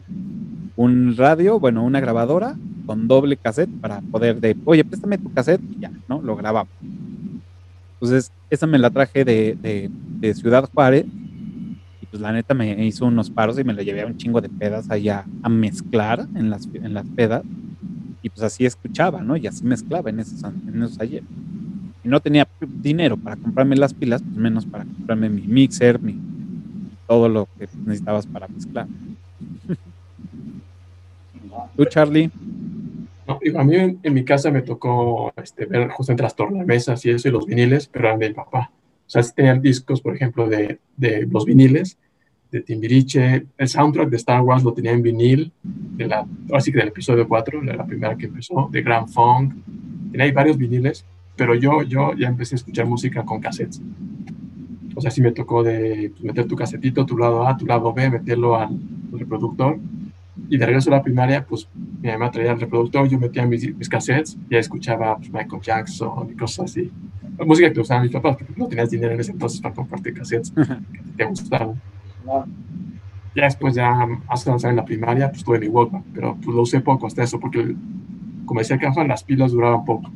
un 0.75 1.15
radio, 1.15 1.59
bueno, 1.59 1.83
una 1.83 1.99
grabadora 2.01 2.55
con 2.85 3.07
doble 3.07 3.37
cassette 3.37 3.69
para 3.81 4.01
poder 4.01 4.41
de, 4.41 4.57
oye, 4.65 4.83
préstame 4.83 5.17
tu 5.17 5.31
cassette 5.31 5.61
y 5.77 5.79
ya, 5.81 5.91
¿no? 6.09 6.21
Lo 6.21 6.35
grabamos. 6.35 6.71
Entonces, 8.01 8.31
esa 8.49 8.67
me 8.67 8.79
la 8.79 8.89
traje 8.89 9.23
de, 9.25 9.57
de, 9.61 9.89
de 10.19 10.33
Ciudad 10.33 10.69
Juárez 10.73 11.05
y 12.01 12.05
pues 12.05 12.21
la 12.21 12.31
neta 12.31 12.53
me 12.53 12.85
hizo 12.85 13.05
unos 13.05 13.29
paros 13.29 13.59
y 13.59 13.63
me 13.63 13.73
la 13.73 13.83
llevé 13.83 14.01
a 14.01 14.07
un 14.07 14.17
chingo 14.17 14.41
de 14.41 14.49
pedas 14.49 14.89
allá 14.89 15.25
a 15.43 15.49
mezclar 15.49 16.27
en 16.35 16.49
las, 16.49 16.67
en 16.73 16.93
las 16.93 17.07
pedas 17.09 17.43
y 18.21 18.29
pues 18.29 18.43
así 18.43 18.65
escuchaba, 18.65 19.21
¿no? 19.21 19.37
Y 19.37 19.47
así 19.47 19.63
mezclaba 19.63 20.09
en 20.09 20.19
esos, 20.19 20.43
en 20.43 20.83
esos 20.83 20.99
ayer. 20.99 21.23
Y 22.03 22.07
no 22.07 22.19
tenía 22.19 22.47
dinero 22.81 23.17
para 23.17 23.35
comprarme 23.35 23.75
las 23.75 23.93
pilas, 23.93 24.21
pues 24.21 24.37
menos 24.37 24.65
para 24.65 24.85
comprarme 24.85 25.29
mi 25.29 25.41
mixer, 25.41 25.99
mi, 25.99 26.17
todo 27.07 27.29
lo 27.29 27.47
que 27.57 27.67
necesitabas 27.85 28.25
para 28.25 28.47
mezclar. 28.47 28.87
¿Tú, 31.75 31.85
Charlie? 31.85 32.31
No, 33.27 33.39
a 33.59 33.63
mí 33.63 33.75
en, 33.75 33.99
en 34.01 34.13
mi 34.13 34.25
casa 34.25 34.49
me 34.49 34.61
tocó 34.61 35.31
este, 35.37 35.65
ver 35.65 35.89
justamente 35.89 36.23
las 36.23 36.35
tornamesas 36.35 37.05
y 37.05 37.11
eso 37.11 37.27
y 37.27 37.31
los 37.31 37.45
viniles, 37.45 37.87
pero 37.87 38.07
eran 38.07 38.19
de 38.19 38.29
mi 38.29 38.35
papá. 38.35 38.71
O 38.73 39.09
sea, 39.09 39.23
sí 39.23 39.31
tenían 39.35 39.61
discos, 39.61 40.01
por 40.01 40.15
ejemplo, 40.15 40.47
de, 40.47 40.79
de 40.97 41.27
los 41.29 41.45
viniles, 41.45 41.97
de 42.51 42.61
Timbiriche. 42.61 43.45
El 43.57 43.67
soundtrack 43.67 44.09
de 44.09 44.17
Star 44.17 44.41
Wars 44.41 44.63
lo 44.63 44.73
tenía 44.73 44.91
en 44.91 45.01
vinil, 45.01 45.51
de 45.63 46.07
la, 46.07 46.25
así 46.53 46.71
que 46.71 46.79
del 46.79 46.89
episodio 46.89 47.27
4, 47.27 47.61
de 47.61 47.73
la 47.73 47.85
primera 47.85 48.15
que 48.17 48.25
empezó, 48.25 48.69
de 48.71 48.81
Grand 48.81 49.07
Funk. 49.07 49.53
Tenía 50.11 50.25
ahí 50.25 50.31
varios 50.31 50.57
viniles, 50.57 51.05
pero 51.35 51.55
yo, 51.55 51.83
yo 51.83 52.13
ya 52.15 52.27
empecé 52.27 52.55
a 52.55 52.57
escuchar 52.57 52.85
música 52.85 53.23
con 53.23 53.39
cassettes. 53.39 53.81
O 54.95 55.01
sea, 55.01 55.11
sí 55.11 55.21
me 55.21 55.31
tocó 55.31 55.63
de 55.63 56.11
pues, 56.11 56.23
meter 56.23 56.45
tu 56.47 56.55
casetito, 56.55 57.05
tu 57.05 57.17
lado 57.17 57.47
A, 57.47 57.55
tu 57.55 57.65
lado 57.65 57.93
B, 57.93 58.09
meterlo 58.09 58.55
al 58.55 58.77
reproductor. 59.11 59.79
Y 60.49 60.57
de 60.57 60.65
regreso 60.65 60.89
a 60.91 60.97
la 60.97 61.03
primaria, 61.03 61.45
pues 61.45 61.67
mi 62.01 62.09
mamá 62.09 62.31
traía 62.31 62.53
el 62.53 62.59
reproductor, 62.59 63.07
yo 63.07 63.19
metía 63.19 63.45
mis, 63.45 63.75
mis 63.75 63.87
cassettes, 63.87 64.37
ya 64.49 64.57
escuchaba 64.57 65.17
pues, 65.17 65.31
Michael 65.31 65.61
Jackson 65.61 66.29
y 66.31 66.35
cosas 66.35 66.65
así. 66.65 66.91
La 67.37 67.45
música 67.45 67.71
que 67.71 67.79
usaban 67.79 68.03
mis 68.03 68.11
papás, 68.11 68.37
porque 68.37 68.53
no 68.57 68.67
tenías 68.67 68.89
dinero 68.89 69.13
en 69.13 69.19
ese 69.19 69.31
entonces 69.31 69.61
para 69.61 69.75
compartir 69.75 70.13
cassettes 70.13 70.51
que 70.51 71.01
te 71.15 71.25
gustaban. 71.25 71.79
Ya 73.35 73.43
después, 73.45 73.75
ya 73.75 74.05
más 74.27 74.47
avanzar 74.47 74.71
en 74.71 74.77
la 74.77 74.85
primaria, 74.85 75.29
pues 75.31 75.43
tuve 75.43 75.59
mi 75.59 75.67
Walkman, 75.67 76.03
pero 76.13 76.35
pues 76.35 76.47
lo 76.55 76.61
usé 76.63 76.81
poco 76.81 77.07
hasta 77.07 77.23
eso, 77.23 77.39
porque 77.39 77.75
como 78.45 78.59
decía 78.59 78.79
Cafa, 78.79 79.03
las 79.03 79.23
pilas 79.23 79.51
duraban 79.51 79.85
poco. 79.85 80.09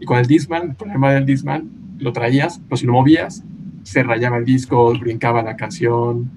Y 0.00 0.04
con 0.04 0.18
el 0.18 0.26
Discman, 0.26 0.70
el 0.70 0.74
problema 0.74 1.12
del 1.12 1.24
Discman, 1.24 1.70
lo 1.98 2.12
traías, 2.12 2.58
pero 2.64 2.76
si 2.76 2.86
lo 2.86 2.92
movías, 2.94 3.44
se 3.84 4.02
rayaba 4.02 4.36
el 4.38 4.44
disco, 4.44 4.92
brincaba 4.98 5.42
la 5.42 5.56
canción. 5.56 6.30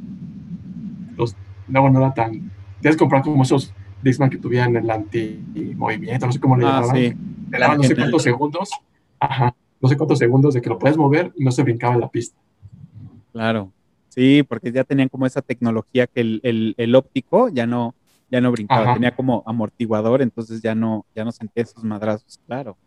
Los, 1.18 1.36
no 1.68 1.88
era 1.88 2.14
tan. 2.14 2.52
Tienes 2.82 2.96
que 2.96 3.00
comprar 3.00 3.24
como 3.24 3.42
esos 3.42 3.74
Discman 4.04 4.30
que 4.30 4.38
tuvieran 4.38 4.76
el 4.76 4.90
anti-movimiento, 4.90 6.28
no 6.28 6.32
sé 6.32 6.40
cómo 6.40 6.56
le 6.58 6.66
Ah, 6.66 6.82
llamaban. 6.82 6.96
sí. 6.96 7.14
Te 7.50 7.58
daban 7.60 7.78
no 7.78 7.84
sé 7.84 7.96
cuántos 7.96 8.22
segundos. 8.24 8.70
Ajá, 9.20 9.56
no 9.82 9.90
sé 9.90 9.98
cuántos 9.98 10.20
segundos 10.20 10.54
de 10.54 10.62
que 10.62 10.70
lo 10.70 10.78
puedes 10.78 10.98
mover 10.98 11.32
y 11.36 11.44
no 11.44 11.52
se 11.52 11.64
brincaba 11.64 11.96
en 11.96 12.02
la 12.02 12.10
pista. 12.10 12.38
Claro. 13.32 13.72
Sí, 14.16 14.44
porque 14.44 14.72
ya 14.72 14.84
tenían 14.84 15.10
como 15.10 15.26
esa 15.26 15.42
tecnología 15.42 16.08
que 16.08 16.22
el, 16.22 16.40
el- 16.44 16.74
el 16.78 16.96
óptico 16.96 17.50
ya 17.50 17.68
no, 17.68 17.94
ya 18.32 18.40
no 18.42 18.52
brincaba, 18.52 18.84
Ajá. 18.84 18.94
tenía 18.94 19.14
como 19.16 19.44
amortiguador, 19.46 20.22
entonces 20.22 20.62
ya 20.62 20.74
no, 20.74 21.06
ya 21.14 21.26
no 21.26 21.32
sentía 21.32 21.64
esos 21.64 21.84
madrazos, 21.84 22.40
claro. 22.46 22.78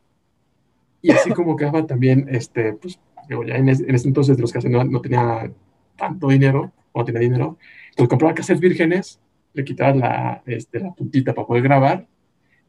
Y 1.02 1.10
así 1.12 1.30
como 1.32 1.54
Cafa 1.54 1.86
también, 1.86 2.26
este, 2.28 2.72
pues, 2.72 2.98
digo, 3.28 3.44
ya 3.44 3.56
en, 3.56 3.68
ese- 3.68 3.84
en 3.88 3.94
ese 3.94 4.08
entonces 4.08 4.36
de 4.36 4.40
los 4.42 4.52
cassettes 4.52 4.76
no, 4.76 4.84
no 4.84 5.00
tenía 5.00 5.52
tanto 5.96 6.28
dinero, 6.28 6.72
o 6.92 7.00
no 7.00 7.04
tenía 7.04 7.20
dinero, 7.20 7.58
entonces 7.90 8.08
compraba 8.08 8.34
cassettes 8.34 8.60
vírgenes, 8.60 9.20
le 9.52 9.64
quitaba 9.64 9.94
la, 9.94 10.42
este, 10.46 10.80
la 10.80 10.92
puntita 10.94 11.34
para 11.34 11.46
poder 11.46 11.62
grabar, 11.62 12.06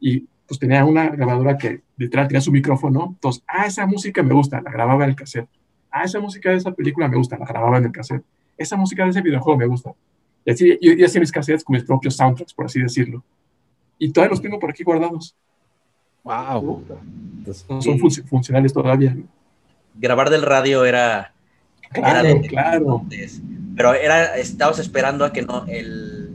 y 0.00 0.28
pues 0.46 0.60
tenía 0.60 0.84
una 0.84 1.08
grabadora 1.10 1.56
que 1.58 1.82
literal 1.96 2.28
tenía 2.28 2.40
su 2.40 2.52
micrófono, 2.52 3.06
entonces, 3.10 3.42
ah, 3.48 3.66
esa 3.66 3.86
música 3.86 4.22
me 4.22 4.34
gusta, 4.34 4.60
la 4.60 4.70
grababa 4.70 5.04
en 5.04 5.10
el 5.10 5.16
cassette, 5.16 5.48
ah, 5.90 6.04
esa 6.04 6.20
música 6.20 6.50
de 6.50 6.56
esa 6.56 6.72
película 6.72 7.08
me 7.08 7.16
gusta, 7.16 7.38
la 7.38 7.46
grababa 7.46 7.78
en 7.78 7.84
el 7.86 7.92
cassette, 7.92 8.24
esa 8.62 8.76
música 8.76 9.04
de 9.04 9.10
ese 9.10 9.22
videojuego 9.22 9.58
me 9.58 9.66
gusta. 9.66 9.92
Y 10.44 10.50
así, 10.52 10.78
yo, 10.80 10.92
yo 10.92 11.06
hacía 11.06 11.20
mis 11.20 11.32
cassettes 11.32 11.64
con 11.64 11.74
mis 11.74 11.84
propios 11.84 12.14
soundtracks, 12.16 12.54
por 12.54 12.66
así 12.66 12.80
decirlo. 12.80 13.22
Y 13.98 14.10
todavía 14.12 14.30
los 14.30 14.42
tengo 14.42 14.58
por 14.58 14.70
aquí 14.70 14.82
guardados. 14.84 15.34
Wow. 16.22 16.84
Entonces, 17.38 17.66
No 17.68 17.80
son 17.82 17.98
func- 17.98 18.24
funcionales 18.26 18.72
todavía. 18.72 19.16
Grabar 19.94 20.30
del 20.30 20.42
radio 20.42 20.84
era. 20.84 21.32
Claro, 21.92 22.28
era 22.28 22.40
de- 22.40 22.46
claro. 22.48 23.04
Pero 23.76 23.94
era, 23.94 24.36
estabas 24.36 24.78
esperando 24.78 25.24
a 25.24 25.32
que 25.32 25.42
no 25.42 25.64
el, 25.66 26.30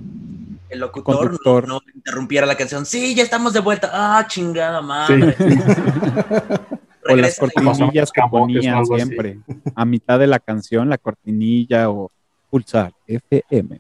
el 0.70 0.80
locutor. 0.80 1.38
No, 1.46 1.62
no 1.62 1.82
interrumpiera 1.94 2.46
la 2.46 2.56
canción. 2.58 2.86
Sí, 2.86 3.14
ya 3.16 3.24
estamos 3.24 3.54
de 3.54 3.60
vuelta. 3.62 3.90
Ah, 3.94 4.26
chingada 4.28 4.82
madre. 4.82 5.36
O 7.10 7.16
las 7.16 7.38
cortinillas 7.40 8.12
que 8.12 8.22
ponían 8.30 8.86
siempre. 8.86 9.40
A 9.76 9.86
mitad 9.86 10.20
de 10.20 10.28
la 10.28 10.40
canción, 10.40 10.90
la 10.90 10.98
cortinilla 10.98 11.90
o 11.90 12.12
pulsar 12.50 12.94
FM. 13.08 13.80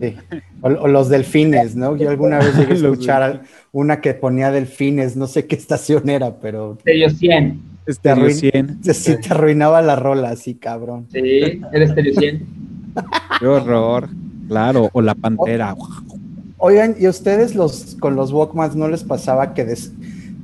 sí. 0.00 0.16
O, 0.62 0.68
o 0.68 0.88
los 0.88 1.08
delfines, 1.08 1.76
¿no? 1.76 1.96
Yo 1.96 2.10
alguna 2.10 2.38
vez 2.38 2.56
llegué 2.56 2.72
a 2.72 2.76
escuchar 2.76 3.42
una 3.72 4.00
que 4.00 4.14
ponía 4.14 4.50
delfines, 4.50 5.16
no 5.16 5.26
sé 5.26 5.46
qué 5.46 5.56
estación 5.56 6.08
era, 6.08 6.36
pero 6.40 6.78
Stereo 6.80 7.10
100. 7.10 7.60
Estéreo 7.86 8.26
arruin- 8.26 8.80
100. 8.80 8.84
sí 8.94 9.16
te 9.20 9.32
arruinaba 9.32 9.82
la 9.82 9.96
rola 9.96 10.30
así, 10.30 10.54
cabrón. 10.54 11.06
Sí, 11.12 11.20
el 11.72 11.88
Stereo 11.88 12.14
100. 12.14 12.46
Qué 13.40 13.46
horror. 13.46 14.08
Claro, 14.48 14.90
o 14.92 15.00
la 15.00 15.14
pantera. 15.14 15.74
Oigan, 16.58 16.94
¿y 16.98 17.06
a 17.06 17.10
ustedes 17.10 17.54
los 17.54 17.96
con 17.98 18.14
los 18.14 18.32
Walkmans 18.32 18.76
no 18.76 18.86
les 18.88 19.02
pasaba 19.02 19.54
que 19.54 19.64
des- 19.64 19.92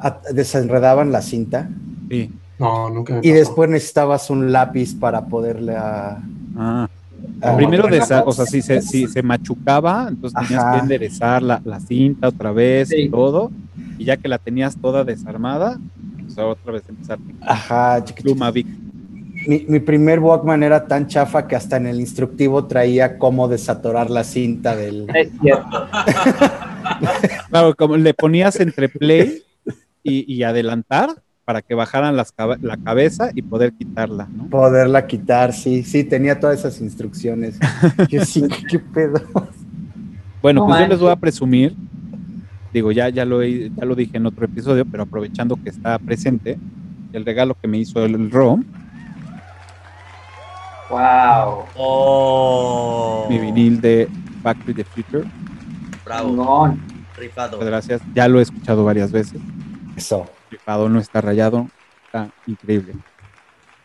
a- 0.00 0.20
desenredaban 0.32 1.12
la 1.12 1.22
cinta 1.22 1.68
Sí. 2.10 2.30
No, 2.58 2.90
nunca 2.90 3.14
me 3.14 3.20
y 3.20 3.22
pasó. 3.30 3.34
después 3.34 3.70
necesitabas 3.70 4.30
un 4.30 4.50
lápiz 4.50 4.94
para 4.98 5.26
poderle 5.26 5.76
a, 5.76 6.18
Ah. 6.56 6.88
a- 7.42 7.56
Primero, 7.56 7.86
desa- 7.88 8.22
o 8.26 8.32
sea, 8.32 8.46
si 8.46 8.62
se, 8.62 8.80
si 8.82 9.06
se 9.06 9.22
machucaba, 9.22 10.06
entonces 10.08 10.40
tenías 10.48 10.64
que 10.74 10.78
enderezar 10.80 11.42
la, 11.42 11.60
la 11.64 11.78
cinta 11.80 12.28
otra 12.28 12.50
vez 12.52 12.90
y 12.92 13.08
todo. 13.08 13.50
Y 13.98 14.04
ya 14.04 14.16
que 14.16 14.26
la 14.28 14.38
tenías 14.38 14.76
toda 14.76 15.04
desarmada, 15.04 15.78
pues 16.24 16.36
otra 16.38 16.72
vez 16.72 16.82
empezar. 16.88 17.18
Ajá, 17.42 18.02
Pluma 18.22 18.50
Vic. 18.50 18.66
mi, 19.46 19.64
mi 19.68 19.78
primer 19.80 20.18
Walkman 20.18 20.62
era 20.64 20.86
tan 20.86 21.06
chafa 21.06 21.46
que 21.46 21.54
hasta 21.56 21.76
en 21.76 21.86
el 21.86 22.00
instructivo 22.00 22.64
traía 22.66 23.18
cómo 23.18 23.46
desatorar 23.48 24.10
la 24.10 24.24
cinta 24.24 24.74
del... 24.74 25.06
Es 25.14 25.28
cierto. 25.40 25.86
Claro, 27.50 27.74
como 27.76 27.96
le 27.96 28.14
ponías 28.14 28.58
entre 28.60 28.88
play 28.88 29.42
y, 30.08 30.24
y 30.26 30.42
adelantar 30.42 31.22
para 31.44 31.62
que 31.62 31.74
bajaran 31.74 32.14
las 32.16 32.34
la 32.60 32.76
cabeza 32.76 33.30
y 33.34 33.42
poder 33.42 33.72
quitarla, 33.72 34.28
¿no? 34.30 34.48
Poderla 34.48 35.06
quitar, 35.06 35.52
sí, 35.54 35.82
sí, 35.82 36.04
tenía 36.04 36.38
todas 36.38 36.58
esas 36.58 36.80
instrucciones. 36.80 37.58
Yo 38.10 38.24
sí, 38.24 38.44
¿qué 38.68 38.78
pedo? 38.78 39.22
Bueno, 40.42 40.60
No 40.60 40.66
pues 40.66 40.80
yo 40.80 40.86
les 40.88 41.00
voy 41.00 41.10
a 41.10 41.16
presumir, 41.16 41.74
digo, 42.72 42.92
ya, 42.92 43.08
ya, 43.08 43.24
lo, 43.24 43.42
he- 43.42 43.70
ya 43.74 43.84
lo 43.84 43.94
dije 43.94 44.18
en 44.18 44.26
otro 44.26 44.44
episodio, 44.44 44.84
pero 44.84 45.02
aprovechando 45.04 45.56
que 45.56 45.70
está 45.70 45.98
presente, 45.98 46.58
el 47.12 47.24
regalo 47.24 47.56
que 47.60 47.66
me 47.66 47.78
hizo 47.78 48.04
el, 48.04 48.14
el 48.14 48.30
ROM, 48.30 48.62
Wow. 50.90 51.64
Oh. 51.76 53.26
mi 53.28 53.38
vinil 53.38 53.80
de 53.80 54.08
Back 54.42 54.64
to 54.64 54.72
the 54.74 54.84
Future, 54.84 55.24
Bravo. 56.04 56.76
Rifado. 57.16 57.58
gracias, 57.58 58.00
ya 58.14 58.28
lo 58.28 58.38
he 58.38 58.42
escuchado 58.42 58.84
varias 58.84 59.10
veces, 59.12 59.40
Eso. 59.98 60.26
rifado, 60.48 60.88
no 60.88 61.00
está 61.00 61.20
rayado, 61.20 61.66
está 62.06 62.30
increíble. 62.46 62.94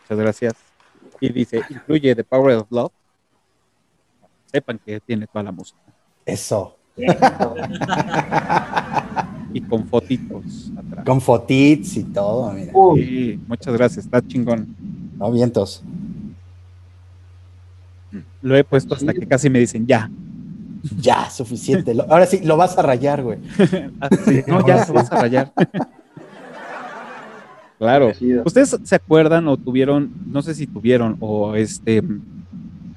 Muchas 0.02 0.18
gracias. 0.18 0.54
Y 1.18 1.32
dice, 1.32 1.60
incluye 1.68 2.14
The 2.14 2.22
Power 2.22 2.56
of 2.58 2.70
Love. 2.70 2.92
Sepan 4.46 4.78
que 4.78 5.00
tiene 5.00 5.26
toda 5.26 5.42
la 5.42 5.50
música. 5.50 5.80
Eso. 6.24 6.76
Y 9.52 9.60
con 9.62 9.88
fotitos 9.88 10.70
atrás. 10.78 11.04
Con 11.04 11.20
fotits 11.20 11.96
y 11.96 12.04
todo, 12.04 12.52
mira. 12.52 12.72
Sí, 12.94 13.40
muchas 13.48 13.74
gracias, 13.74 14.04
está 14.04 14.24
chingón. 14.24 14.76
No 15.18 15.32
vientos. 15.32 15.82
Lo 18.40 18.56
he 18.56 18.62
puesto 18.62 18.94
hasta 18.94 19.12
que 19.12 19.26
casi 19.26 19.50
me 19.50 19.58
dicen 19.58 19.84
ya. 19.84 20.08
Ya, 20.96 21.28
suficiente. 21.28 21.92
Ahora 22.08 22.26
sí, 22.26 22.40
lo 22.44 22.56
vas 22.56 22.78
a 22.78 22.82
rayar, 22.82 23.20
güey. 23.22 23.38
Ah, 24.00 24.08
sí, 24.24 24.44
no, 24.46 24.64
ya 24.64 24.86
lo 24.86 24.92
vas 24.92 25.10
a 25.10 25.20
rayar. 25.20 25.52
claro. 27.84 28.12
¿Ustedes 28.44 28.76
se 28.82 28.94
acuerdan 28.94 29.46
o 29.48 29.56
tuvieron, 29.56 30.10
no 30.26 30.42
sé 30.42 30.54
si 30.54 30.66
tuvieron 30.66 31.16
o 31.20 31.54
este 31.54 32.02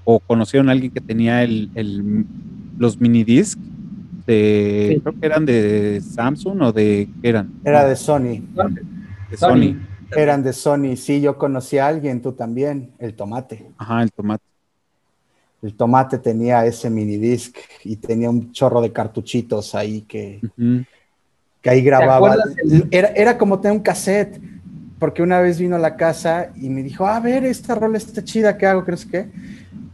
o 0.04 0.20
conocieron 0.20 0.70
a 0.70 0.72
alguien 0.72 0.92
que 0.92 1.02
tenía 1.02 1.44
el, 1.44 1.70
el- 1.76 2.26
los 2.78 3.00
mini 3.02 3.24
disc 3.24 3.60
de 4.26 4.94
Sí. 4.96 5.02
creo 5.02 5.20
que 5.20 5.26
eran 5.26 5.46
de 5.46 6.02
Samsung 6.02 6.62
o 6.62 6.72
de 6.72 7.10
¿qué 7.22 7.30
eran? 7.30 7.52
Era 7.66 7.86
de 7.88 7.96
Sony. 7.96 8.42
de 9.30 9.38
Sony. 9.38 9.50
Sony. 9.50 9.76
Eran 10.16 10.44
de 10.44 10.54
Sony. 10.54 10.96
Sí, 10.96 11.20
yo 11.20 11.38
conocí 11.38 11.78
a 11.78 11.88
alguien, 11.88 12.22
tú 12.22 12.32
también. 12.32 12.92
El 13.00 13.14
tomate. 13.14 13.66
Ajá, 13.78 14.04
el 14.04 14.12
tomate. 14.12 14.44
El 15.62 15.74
tomate 15.74 16.18
tenía 16.20 16.66
ese 16.66 16.90
mini 16.90 17.18
disc 17.18 17.58
y 17.84 17.96
tenía 17.98 18.30
un 18.30 18.52
chorro 18.54 18.80
de 18.80 18.92
cartuchitos 18.94 19.74
ahí 19.76 20.02
que, 20.02 20.40
que 21.62 21.70
ahí 21.70 21.82
grababa. 21.82 22.36
Era, 22.92 23.10
era 23.10 23.38
como 23.38 23.60
tener 23.60 23.76
un 23.76 23.84
cassette, 23.84 24.40
porque 25.00 25.22
una 25.22 25.40
vez 25.40 25.60
vino 25.60 25.76
a 25.76 25.80
la 25.80 25.96
casa 25.96 26.50
y 26.56 26.70
me 26.70 26.84
dijo, 26.84 27.06
a 27.08 27.20
ver, 27.20 27.46
esta 27.46 27.76
rola 27.76 27.98
está 27.98 28.24
chida, 28.24 28.58
¿qué 28.58 28.66
hago? 28.66 28.84
¿Crees 28.84 29.06
que? 29.06 29.28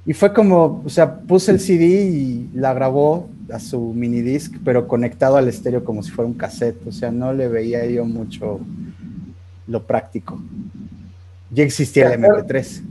Y 0.06 0.14
fue 0.14 0.34
como, 0.34 0.82
o 0.86 0.90
sea, 0.90 1.20
puse 1.20 1.52
el 1.52 1.60
CD 1.60 1.86
y 2.06 2.50
la 2.54 2.74
grabó 2.74 3.30
a 3.52 3.60
su 3.60 3.80
mini 3.94 4.22
disc, 4.22 4.54
pero 4.64 4.88
conectado 4.88 5.38
al 5.38 5.48
estéreo 5.48 5.84
como 5.84 6.04
si 6.04 6.12
fuera 6.12 6.28
un 6.28 6.34
cassette. 6.36 6.86
O 6.88 6.92
sea, 6.92 7.12
no 7.12 7.34
le 7.34 7.48
veía 7.48 7.86
yo 7.86 8.04
mucho 8.06 8.60
lo 9.68 9.84
práctico. 9.84 10.42
Ya 11.52 11.64
existía 11.64 12.12
el 12.12 12.20
¿Te 12.22 12.28
acuerdas? 12.28 12.82
MP3. 12.82 12.84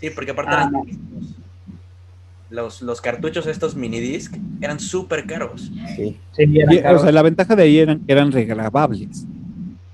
Sí, 0.00 0.10
porque 0.14 0.30
aparte 0.30 0.50
Ah, 0.54 0.58
eran 0.60 0.72
no. 0.72 0.84
discos. 0.84 1.36
los, 2.50 2.82
los 2.82 3.00
cartuchos 3.00 3.46
estos 3.46 3.74
mini 3.76 3.98
disc 4.00 4.34
eran 4.60 4.78
súper 4.80 5.26
caros. 5.26 5.70
Sí, 5.96 6.16
Sí, 6.36 6.58
era 6.58 6.74
Y, 6.74 6.78
o 6.94 6.98
sea, 7.00 7.10
la 7.12 7.22
ventaja 7.22 7.56
de 7.56 7.62
ahí 7.64 7.78
eran 7.78 8.00
que 8.00 8.12
eran 8.12 8.30
regrabables. 8.32 9.24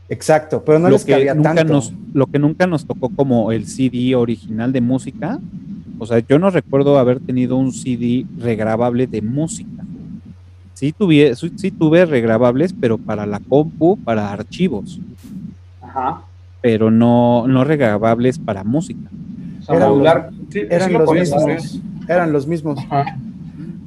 Exacto, 0.08 0.62
pero 0.64 0.78
no 0.78 0.88
lo, 0.88 0.94
les 0.94 1.04
que 1.04 1.12
cabía 1.12 1.34
nunca 1.34 1.54
tanto. 1.54 1.72
nos, 1.72 1.92
lo 2.12 2.26
que 2.26 2.38
nunca 2.38 2.66
nos 2.66 2.86
tocó 2.86 3.08
como 3.10 3.52
el 3.52 3.66
CD 3.66 4.14
original 4.14 4.72
de 4.72 4.80
música. 4.80 5.38
O 5.98 6.06
sea, 6.06 6.18
yo 6.18 6.38
no 6.38 6.50
recuerdo 6.50 6.98
haber 6.98 7.20
tenido 7.20 7.56
un 7.56 7.72
CD 7.72 8.26
regrabable 8.38 9.06
de 9.06 9.22
música. 9.22 9.82
Sí 10.74 10.92
tuve, 10.92 11.34
sí, 11.34 11.70
tuve 11.70 12.04
regrabables, 12.04 12.74
pero 12.78 12.98
para 12.98 13.24
la 13.24 13.40
compu, 13.40 13.96
para 13.96 14.30
archivos, 14.30 15.00
Ajá. 15.80 16.22
pero 16.60 16.90
no, 16.90 17.46
no 17.48 17.64
regrabables 17.64 18.38
para 18.38 18.62
música. 18.62 19.08
O 19.60 19.62
sea, 19.62 19.76
Era 19.76 19.88
modular. 19.88 20.30
Sí, 20.50 20.60
Eran 20.68 20.88
sí 20.88 20.92
lo 20.92 20.98
los 21.00 21.14
mismos. 21.14 21.80
Eran 22.06 22.32
los 22.32 22.46
mismos. 22.46 22.78
Ajá. 22.78 23.16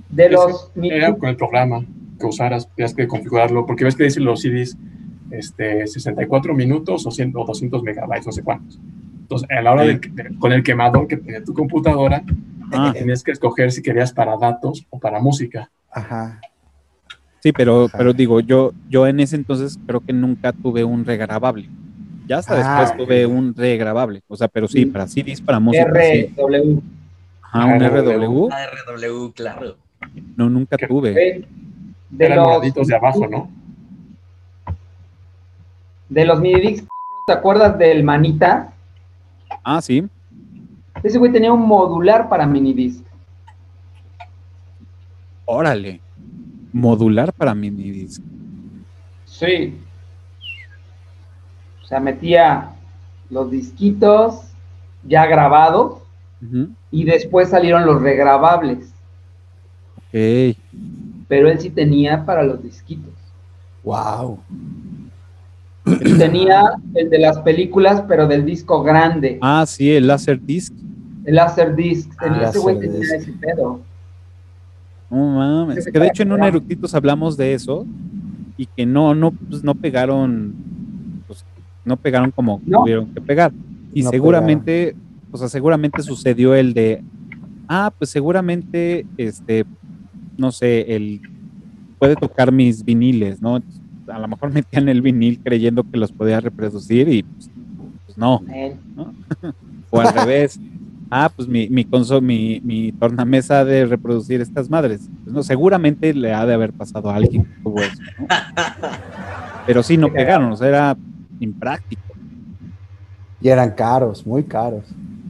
De 0.09 0.29
los 0.29 0.71
Era 0.75 1.13
con 1.13 1.29
el 1.29 1.35
programa 1.35 1.85
que 2.19 2.25
usaras, 2.25 2.67
tenías 2.75 2.93
que 2.93 3.07
configurarlo, 3.07 3.65
porque 3.65 3.85
ves 3.85 3.95
que 3.95 4.05
dicen 4.05 4.25
los 4.25 4.41
CDs 4.41 4.75
este, 5.31 5.85
64 5.87 6.53
minutos 6.53 7.05
o, 7.05 7.11
100 7.11 7.33
o 7.35 7.45
200 7.45 7.83
megabytes, 7.83 8.25
no 8.25 8.31
sé 8.31 8.43
cuántos. 8.43 8.79
Entonces, 9.21 9.47
a 9.51 9.61
la 9.61 9.71
hora 9.73 9.83
Sí. 9.83 9.99
de, 10.11 10.23
de- 10.23 10.37
con 10.39 10.51
el 10.51 10.63
quemador 10.63 11.07
que 11.07 11.17
tenía 11.17 11.43
tu 11.43 11.53
computadora, 11.53 12.23
Ah, 12.71 12.93
tenías 12.93 13.23
que 13.23 13.31
escoger 13.31 13.71
si 13.71 13.81
querías 13.81 14.13
para 14.13 14.37
datos 14.37 14.85
o 14.91 14.99
para 14.99 15.19
música. 15.19 15.71
Ajá. 15.91 16.39
sí, 17.41 17.51
pero, 17.51 17.85
Ajá. 17.85 17.97
pero 17.97 18.13
digo, 18.13 18.41
yo, 18.41 18.73
yo 18.89 19.07
en 19.07 19.19
ese 19.21 19.35
entonces 19.37 19.79
creo 19.87 20.01
que 20.01 20.13
nunca 20.13 20.51
tuve 20.51 20.83
un 20.83 21.03
regrabable. 21.05 21.67
Ya 22.27 22.37
hasta 22.37 22.53
Ah, 22.77 22.81
después 22.81 23.07
tuve 23.07 23.25
un 23.25 23.55
regrabable. 23.55 24.21
O 24.27 24.35
sea, 24.35 24.47
pero 24.47 24.67
sí, 24.67 24.85
Mm. 24.85 24.91
para 24.91 25.07
CDs, 25.07 25.41
para 25.41 25.59
música. 25.59 25.91
sí. 25.99 26.31
RW. 26.37 26.79
Ajá, 27.41 27.65
un 27.65 27.79
RW. 27.81 28.49
RW, 28.49 29.31
claro. 29.33 29.77
No, 30.35 30.47
nunca 30.49 30.77
tuve. 30.77 31.11
¿ok? 31.11 31.45
De 32.11 32.25
Eran 32.25 32.37
los, 32.39 32.47
moraditos 32.47 32.87
de 32.87 32.95
abajo, 32.95 33.27
¿no? 33.27 33.49
De 36.09 36.25
los 36.25 36.39
mini 36.41 36.59
discs, 36.59 36.87
¿te 37.25 37.33
acuerdas 37.33 37.77
del 37.77 38.03
Manita? 38.03 38.73
Ah, 39.63 39.81
sí. 39.81 40.07
Ese 41.03 41.17
güey 41.17 41.31
tenía 41.31 41.53
un 41.53 41.65
modular 41.65 42.27
para 42.27 42.45
mini 42.45 42.73
disc. 42.73 43.03
Órale. 45.45 46.01
Modular 46.73 47.31
para 47.33 47.55
mini 47.55 47.91
disc. 47.91 48.21
Sí. 49.25 49.77
O 51.83 51.87
sea, 51.87 51.99
metía 51.99 52.71
los 53.29 53.49
disquitos 53.49 54.51
ya 55.03 55.25
grabados 55.25 55.99
y 56.91 57.03
después 57.03 57.49
salieron 57.49 57.85
los 57.85 58.01
regrabables. 58.01 58.93
Ok. 59.97 60.57
Pero 61.27 61.49
él 61.49 61.59
sí 61.59 61.69
tenía 61.69 62.25
para 62.25 62.43
los 62.43 62.61
disquitos. 62.61 63.13
Wow. 63.83 64.39
Y 65.85 66.17
tenía 66.17 66.61
el 66.95 67.09
de 67.09 67.19
las 67.19 67.39
películas, 67.39 68.03
pero 68.07 68.27
del 68.27 68.45
disco 68.45 68.83
grande. 68.83 69.39
Ah, 69.41 69.65
sí, 69.67 69.91
el 69.91 70.07
laser 70.07 70.39
disc. 70.41 70.73
El 71.25 71.35
Laser 71.35 71.75
Disc. 71.75 72.09
Ah, 72.19 72.41
ese 72.49 72.59
güey 72.59 72.79
tenía 72.79 72.99
ese 73.15 73.31
pedo. 73.33 73.81
No 75.11 75.17
mames. 75.35 75.85
Que 75.85 75.99
de 75.99 76.07
hecho 76.07 76.23
en 76.23 76.31
un 76.31 76.43
Eructitos 76.43 76.93
hablamos 76.95 77.37
de 77.37 77.53
eso 77.53 77.85
y 78.57 78.65
que 78.65 78.85
no, 78.85 79.13
no, 79.13 79.31
pues 79.31 79.63
no 79.63 79.75
pegaron, 79.75 80.53
pues 81.27 81.45
no 81.85 81.97
pegaron 81.97 82.31
como 82.31 82.61
No. 82.65 82.79
tuvieron 82.81 83.13
que 83.13 83.21
pegar. 83.21 83.51
Y 83.93 84.03
No 84.03 84.09
seguramente, 84.09 84.95
o 85.31 85.37
sea, 85.37 85.49
seguramente 85.49 86.01
sucedió 86.03 86.55
el 86.55 86.73
de, 86.73 87.03
ah, 87.67 87.91
pues 87.97 88.09
seguramente, 88.09 89.05
este, 89.17 89.65
no 90.37 90.51
sé, 90.51 90.95
el 90.95 91.21
puede 91.99 92.15
tocar 92.15 92.51
mis 92.51 92.83
viniles, 92.83 93.41
¿no? 93.41 93.59
A 94.09 94.19
lo 94.19 94.27
mejor 94.27 94.51
metían 94.53 94.89
el 94.89 95.01
vinil 95.01 95.39
creyendo 95.43 95.83
que 95.83 95.97
los 95.97 96.11
podía 96.11 96.39
reproducir 96.39 97.07
y 97.09 97.23
pues, 97.23 97.49
pues 98.05 98.17
no. 98.17 98.41
O 99.91 99.99
al 99.99 100.13
revés. 100.13 100.59
Ah, 101.11 101.31
pues 101.35 101.47
mi, 101.47 101.67
mi, 101.69 101.83
conso- 101.85 102.21
mi, 102.21 102.59
mi 102.63 102.91
tornamesa 102.91 103.65
de 103.65 103.85
reproducir 103.85 104.41
estas 104.41 104.69
madres. 104.69 105.09
Pues 105.23 105.33
no, 105.33 105.41
seguramente 105.41 106.13
le 106.13 106.31
ha 106.33 106.45
de 106.45 106.53
haber 106.53 106.71
pasado 106.73 107.09
a 107.09 107.15
alguien 107.15 107.43
que 107.45 107.51
tuvo 107.63 107.79
eso, 107.81 107.99
¿no? 108.19 108.27
Pero 109.65 109.81
sí, 109.81 109.97
no 109.97 110.11
pegaron, 110.13 110.51
o 110.51 110.55
sea, 110.55 110.67
era 110.67 110.97
impráctico 111.39 112.01
Y 113.41 113.49
eran 113.49 113.71
caros, 113.71 114.25
muy 114.27 114.43
caros. 114.43 114.85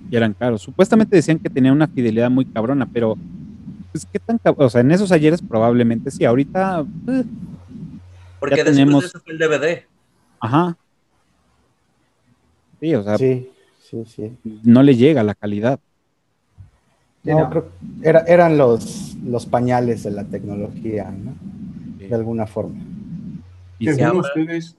y 0.09 0.15
eran 0.17 0.33
caros. 0.33 0.61
Supuestamente 0.61 1.15
decían 1.15 1.39
que 1.39 1.49
tenía 1.49 1.71
una 1.71 1.87
fidelidad 1.87 2.29
muy 2.29 2.45
cabrona, 2.45 2.85
pero 2.91 3.17
pues 3.91 4.05
qué 4.11 4.19
tan 4.19 4.37
cab- 4.39 4.55
o 4.57 4.69
sea, 4.69 4.81
en 4.81 4.91
esos 4.91 5.11
ayeres 5.13 5.41
probablemente 5.41 6.11
sí, 6.11 6.25
ahorita, 6.25 6.85
eh, 7.07 7.23
Porque 8.39 8.55
Ya 8.57 8.63
después 8.63 8.77
tenemos- 8.77 9.01
de 9.03 9.07
eso 9.07 9.19
fue 9.21 9.33
el 9.33 9.39
DVD. 9.39 9.85
ajá. 10.39 10.77
Sí, 12.79 12.95
o 12.95 13.03
sea, 13.03 13.17
Sí, 13.17 13.49
sí, 13.81 14.05
sí. 14.05 14.37
no 14.63 14.83
le 14.83 14.95
llega 14.95 15.21
la 15.23 15.35
calidad. 15.35 15.79
No, 17.23 17.39
no. 17.39 17.49
creo- 17.49 17.71
era- 18.01 18.21
eran 18.21 18.57
los, 18.57 19.15
los 19.23 19.45
pañales 19.45 20.03
de 20.03 20.11
la 20.11 20.23
tecnología, 20.23 21.11
¿no? 21.11 21.35
De 21.97 22.15
alguna 22.15 22.47
forma. 22.47 22.79
Y 23.77 23.93
Que 23.93 24.03
ahora- 24.03 24.19
ustedes 24.19 24.75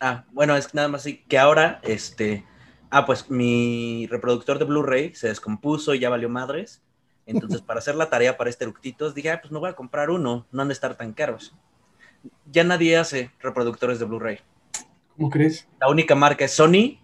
Ah, 0.00 0.24
bueno, 0.32 0.54
es 0.56 0.74
nada 0.74 0.88
más 0.88 1.02
así 1.02 1.18
que 1.28 1.38
ahora, 1.38 1.80
este, 1.82 2.44
ah, 2.90 3.06
pues 3.06 3.30
mi 3.30 4.06
reproductor 4.10 4.58
de 4.58 4.64
Blu-ray 4.66 5.14
se 5.14 5.28
descompuso 5.28 5.94
y 5.94 6.00
ya 6.00 6.10
valió 6.10 6.28
madres. 6.28 6.82
Entonces, 7.26 7.62
para 7.62 7.78
hacer 7.78 7.94
la 7.94 8.10
tarea 8.10 8.36
para 8.36 8.50
este 8.50 8.64
Eructitos, 8.64 9.14
dije, 9.14 9.30
ah, 9.30 9.40
pues 9.40 9.50
me 9.52 9.58
voy 9.58 9.70
a 9.70 9.74
comprar 9.74 10.10
uno, 10.10 10.46
no 10.52 10.62
han 10.62 10.68
de 10.68 10.74
estar 10.74 10.94
tan 10.96 11.12
caros. 11.14 11.54
Ya 12.50 12.64
nadie 12.64 12.96
hace 12.96 13.30
reproductores 13.40 13.98
de 13.98 14.04
Blu-ray. 14.04 14.38
¿Cómo 15.16 15.30
crees? 15.30 15.68
La 15.80 15.88
única 15.88 16.14
marca 16.14 16.44
es 16.44 16.52
Sony 16.52 16.98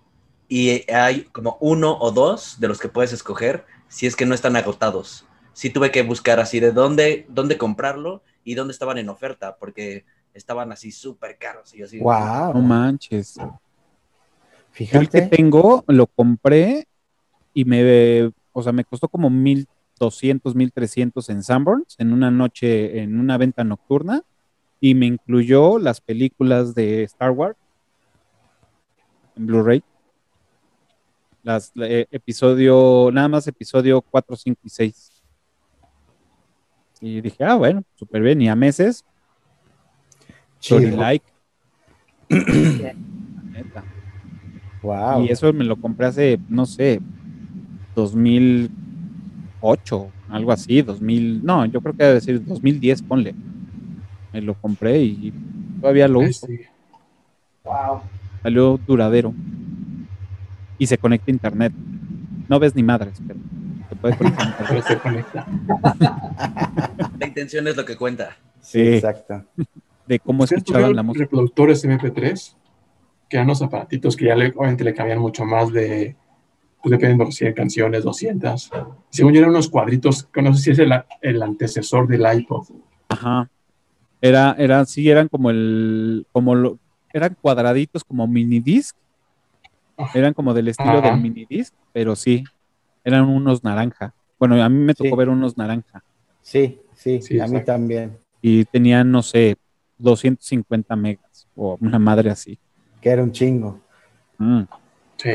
y 0.48 0.90
hay 0.90 1.24
como 1.32 1.56
uno 1.60 1.96
o 1.98 2.10
dos 2.10 2.58
de 2.60 2.68
los 2.68 2.80
que 2.80 2.88
puedes 2.88 3.12
escoger 3.12 3.64
si 3.88 4.06
es 4.06 4.16
que 4.16 4.26
no 4.26 4.34
están 4.34 4.56
agotados. 4.56 5.26
Sí 5.52 5.70
tuve 5.70 5.90
que 5.90 6.02
buscar 6.02 6.40
así 6.40 6.60
de 6.60 6.72
dónde, 6.72 7.26
dónde 7.28 7.58
comprarlo 7.58 8.22
y 8.44 8.54
dónde 8.54 8.72
estaban 8.72 8.98
en 8.98 9.08
oferta, 9.08 9.56
porque 9.58 10.04
estaban 10.32 10.72
así 10.72 10.92
súper 10.92 11.36
caros. 11.38 11.74
Y 11.74 11.78
yo 11.78 11.84
así, 11.86 11.98
no 11.98 12.04
Wow. 12.04 12.62
manches. 12.62 13.34
Yo 13.36 15.00
el 15.00 15.08
que 15.08 15.20
Fíjate. 15.20 15.36
tengo 15.36 15.84
lo 15.88 16.06
compré 16.06 16.86
y 17.52 17.64
me, 17.64 18.30
o 18.52 18.62
sea, 18.62 18.72
me 18.72 18.84
costó 18.84 19.08
como 19.08 19.28
1200, 19.28 20.54
1300 20.54 21.28
en 21.28 21.42
Sanborns 21.42 21.96
en 21.98 22.12
una 22.12 22.30
noche, 22.30 23.02
en 23.02 23.18
una 23.18 23.36
venta 23.36 23.64
nocturna 23.64 24.22
y 24.80 24.94
me 24.94 25.06
incluyó 25.06 25.78
las 25.78 26.00
películas 26.00 26.74
de 26.74 27.04
Star 27.04 27.30
Wars 27.30 27.56
en 29.36 29.46
Blu-ray. 29.46 29.84
Las 31.42 31.72
eh, 31.76 32.06
episodio, 32.10 33.10
nada 33.12 33.28
más 33.28 33.46
episodio 33.46 34.02
4, 34.02 34.36
5 34.36 34.60
y 34.64 34.68
6. 34.68 35.12
Y 37.02 37.20
dije, 37.20 37.44
ah, 37.44 37.54
bueno, 37.54 37.82
súper 37.96 38.22
bien. 38.22 38.42
Y 38.42 38.48
a 38.48 38.56
meses, 38.56 39.04
Chido. 40.58 40.96
like. 40.96 41.24
Neta. 42.30 43.84
Wow. 44.82 45.24
Y 45.24 45.30
eso 45.30 45.52
me 45.52 45.64
lo 45.64 45.76
compré 45.76 46.06
hace, 46.06 46.40
no 46.48 46.64
sé, 46.64 47.00
2008, 47.94 50.10
algo 50.28 50.52
así, 50.52 50.80
2000, 50.80 51.44
no, 51.44 51.66
yo 51.66 51.80
creo 51.80 51.94
que 51.94 52.04
debe 52.04 52.14
decir 52.14 52.44
2010, 52.44 53.02
ponle. 53.02 53.34
Me 54.32 54.40
lo 54.40 54.54
compré 54.54 54.98
y 55.02 55.32
todavía 55.80 56.06
lo 56.08 56.20
uso. 56.20 56.46
Sí. 56.46 56.60
Wow. 57.64 58.00
Salió 58.42 58.78
duradero. 58.86 59.34
Y 60.78 60.86
se 60.86 60.96
conecta 60.98 61.30
a 61.30 61.34
internet. 61.34 61.72
No 62.48 62.58
ves 62.58 62.74
ni 62.74 62.82
madres, 62.82 63.20
pero 63.26 63.38
se 63.88 63.96
puede 63.96 64.16
conectar 64.16 64.48
a 64.48 64.56
Pero 64.56 64.78
internet. 64.78 64.84
se 64.86 64.98
conecta. 64.98 65.46
La 67.18 67.26
intención 67.26 67.66
es 67.68 67.76
lo 67.76 67.84
que 67.84 67.96
cuenta. 67.96 68.36
Sí, 68.60 68.78
Sí. 68.82 68.88
exacto. 68.94 69.44
De 70.06 70.18
cómo 70.18 70.44
¿Ustedes 70.44 70.62
escuchaban 70.62 70.96
la 70.96 71.02
música. 71.02 71.24
reproductores 71.24 71.84
MP3, 71.84 72.54
que 73.28 73.36
eran 73.36 73.46
unos 73.46 73.62
aparatitos 73.62 74.16
que 74.16 74.24
ya 74.26 74.34
le, 74.34 74.48
obviamente 74.56 74.82
le 74.84 74.92
cabían 74.94 75.18
mucho 75.20 75.44
más 75.44 75.72
de, 75.72 76.16
pues 76.82 76.90
dependiendo 76.90 77.26
de 77.26 77.32
100 77.32 77.54
canciones, 77.54 78.02
200. 78.02 78.70
Según 79.10 79.32
yo 79.34 79.38
eran 79.38 79.50
unos 79.50 79.68
cuadritos, 79.68 80.24
que 80.24 80.42
no 80.42 80.52
sé 80.54 80.62
si 80.62 80.70
es 80.72 80.78
el, 80.80 80.92
el 81.20 81.42
antecesor 81.42 82.08
del 82.08 82.24
iPod. 82.40 82.66
Ajá. 83.08 83.48
Era, 84.20 84.54
era, 84.58 84.84
sí, 84.84 85.08
eran 85.08 85.28
como 85.28 85.50
el, 85.50 86.26
como 86.32 86.54
lo, 86.54 86.78
eran 87.12 87.36
cuadraditos 87.40 88.04
como 88.04 88.26
mini 88.26 88.60
disc. 88.60 88.96
Eran 90.14 90.32
como 90.32 90.54
del 90.54 90.68
estilo 90.68 90.98
Ajá. 90.98 91.10
del 91.10 91.20
mini 91.20 91.44
disc, 91.48 91.74
pero 91.92 92.16
sí, 92.16 92.42
eran 93.04 93.24
unos 93.28 93.62
naranja. 93.62 94.14
Bueno, 94.38 94.62
a 94.62 94.68
mí 94.68 94.78
me 94.78 94.94
tocó 94.94 95.10
Sí. 95.10 95.16
ver 95.16 95.28
unos 95.28 95.58
naranja 95.58 96.02
Sí, 96.40 96.80
sí, 96.94 97.20
Sí, 97.20 97.38
a 97.38 97.46
mí 97.46 97.62
también. 97.62 98.16
y 98.40 98.64
tenían, 98.64 99.10
no 99.10 99.22
sé, 99.22 99.56
250 99.98 100.96
megas 100.96 101.46
o 101.54 101.76
una 101.80 101.98
madre 101.98 102.30
así. 102.30 102.58
Que 103.02 103.10
era 103.10 103.22
un 103.22 103.32
chingo. 103.32 103.78
Mm. 104.38 104.62
Sí. 105.18 105.30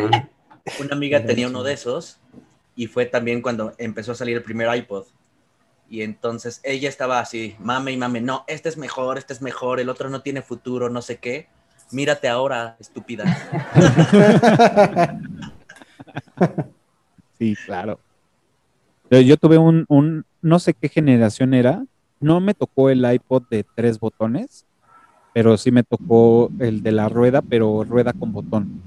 Una 0.82 0.96
amiga 0.96 1.24
tenía 1.24 1.48
uno 1.48 1.62
de 1.62 1.74
esos 1.74 2.20
y 2.76 2.88
fue 2.88 3.06
también 3.06 3.44
cuando 3.44 3.74
empezó 3.78 4.14
a 4.14 4.16
salir 4.16 4.36
el 4.38 4.44
primer 4.44 4.76
iPod. 4.76 5.06
Y 5.90 6.02
entonces 6.02 6.62
ella 6.64 6.90
estaba 6.90 7.20
así, 7.20 7.56
mame 7.60 7.92
y 7.92 7.98
mame, 7.98 8.22
no, 8.22 8.44
este 8.48 8.70
es 8.70 8.78
mejor, 8.78 9.18
este 9.18 9.34
es 9.34 9.42
mejor, 9.42 9.80
el 9.80 9.90
otro 9.90 10.10
no 10.10 10.22
tiene 10.22 10.42
futuro, 10.42 10.90
no 10.90 11.02
sé 11.02 11.18
qué. 11.18 11.48
Mírate 11.92 12.28
ahora, 12.28 12.76
estúpida. 12.80 13.26
Sí, 17.38 17.56
claro. 17.66 18.00
Yo 19.10 19.38
tuve 19.38 19.58
un, 19.58 19.86
un, 19.88 20.26
no 20.42 20.58
sé 20.58 20.74
qué 20.74 20.90
generación 20.90 21.54
era, 21.54 21.84
no 22.20 22.40
me 22.40 22.54
tocó 22.54 22.90
el 22.90 23.06
iPod 23.06 23.44
de 23.50 23.66
tres 23.76 24.00
botones, 24.00 24.66
pero 25.34 25.58
sí 25.58 25.72
me 25.72 25.84
tocó 25.84 26.50
el 26.60 26.82
de 26.82 26.92
la 26.92 27.10
rueda, 27.10 27.42
pero 27.42 27.84
rueda 27.84 28.14
con 28.14 28.32
botón. 28.32 28.82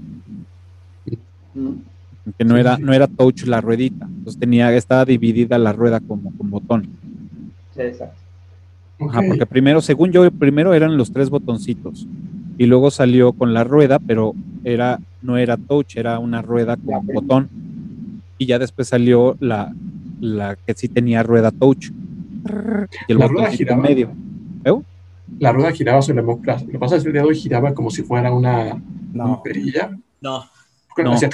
Que 2.37 2.45
no 2.45 2.57
era, 2.57 2.79
no 2.79 2.93
era 2.93 3.07
touch 3.07 3.45
la 3.45 3.61
ruedita, 3.61 4.07
entonces 4.07 4.39
tenía, 4.39 4.73
estaba 4.75 5.05
dividida 5.05 5.59
la 5.59 5.73
rueda 5.73 6.01
como 6.01 6.33
con 6.37 6.51
botón. 6.51 6.89
Sí, 7.75 7.83
exacto. 7.83 8.19
Ajá, 9.01 9.23
porque 9.29 9.47
primero, 9.47 9.81
según 9.81 10.11
yo, 10.11 10.29
primero 10.31 10.75
eran 10.75 10.97
los 10.97 11.13
tres 11.13 11.31
botoncitos 11.31 12.07
y 12.59 12.67
luego 12.67 12.91
salió 12.91 13.33
con 13.33 13.55
la 13.55 13.63
rueda, 13.63 14.01
pero 14.01 14.35
era, 14.65 14.99
no 15.23 15.37
era 15.37 15.57
touch, 15.57 15.97
era 15.97 16.19
una 16.19 16.43
rueda 16.43 16.77
con 16.77 17.07
botón. 17.07 17.49
Y 18.39 18.47
ya 18.47 18.59
después 18.59 18.89
salió 18.89 19.37
la, 19.41 19.73
la 20.21 20.57
que 20.57 20.75
sí 20.75 20.89
tenía 20.89 21.23
rueda 21.23 21.51
touch. 21.53 21.91
Y 23.09 23.13
el 23.13 23.19
La 23.19 23.29
rueda 23.29 23.51
giraba. 23.51 23.83
medio. 23.83 24.11
¿Eh? 24.65 24.73
La 25.39 25.53
rueda 25.53 25.71
giraba 25.73 26.03
sobre 26.03 26.23
la 26.23 26.37
la- 26.45 26.61
Lo 26.61 26.67
que 26.69 26.79
pasa 26.79 26.97
es 26.97 27.03
que 27.03 27.09
el 27.11 27.15
dedo 27.15 27.29
giraba 27.31 27.75
como 27.75 27.91
si 27.91 28.03
fuera 28.03 28.33
una, 28.33 28.75
una 29.15 29.25
No, 29.25 29.43
perilla. 29.43 29.97
No, 30.21 30.45
No. 31.05 31.13
Hacía- 31.15 31.31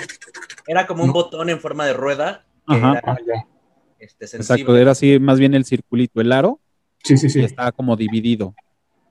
era 0.66 0.86
como 0.86 1.02
un 1.02 1.08
No. 1.08 1.12
botón 1.14 1.50
en 1.50 1.60
forma 1.60 1.84
de 1.86 1.92
rueda 1.92 2.44
Ajá. 2.66 2.92
era 2.92 3.02
Ah, 3.04 3.16
este. 3.98 4.24
Exacto, 4.36 4.76
era 4.76 4.90
así 4.92 5.18
más 5.18 5.38
bien 5.38 5.54
el 5.54 5.64
circulito, 5.64 6.20
el 6.20 6.32
aro, 6.32 6.60
Sí, 7.02 7.16
sí, 7.16 7.26
y 7.26 7.30
sí. 7.30 7.40
estaba 7.40 7.72
como 7.72 7.96
dividido. 7.96 8.54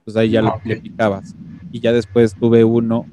Pues 0.04 0.18
ahí 0.18 0.32
ya 0.32 0.42
Ah, 0.42 0.60
le 0.66 0.78
picabas. 0.78 1.36
Y 1.72 1.80
ya 1.80 1.92
después 1.94 2.36
tuve 2.36 2.64
uno 2.64 3.06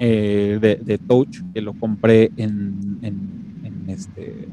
eh, 0.00 0.58
de, 0.60 0.76
de 0.76 0.98
touch 0.98 1.38
que 1.54 1.60
lo 1.60 1.72
compré 1.74 2.32
en, 2.36 2.98
en, 3.02 3.60
en 3.64 3.84
este 3.90 4.48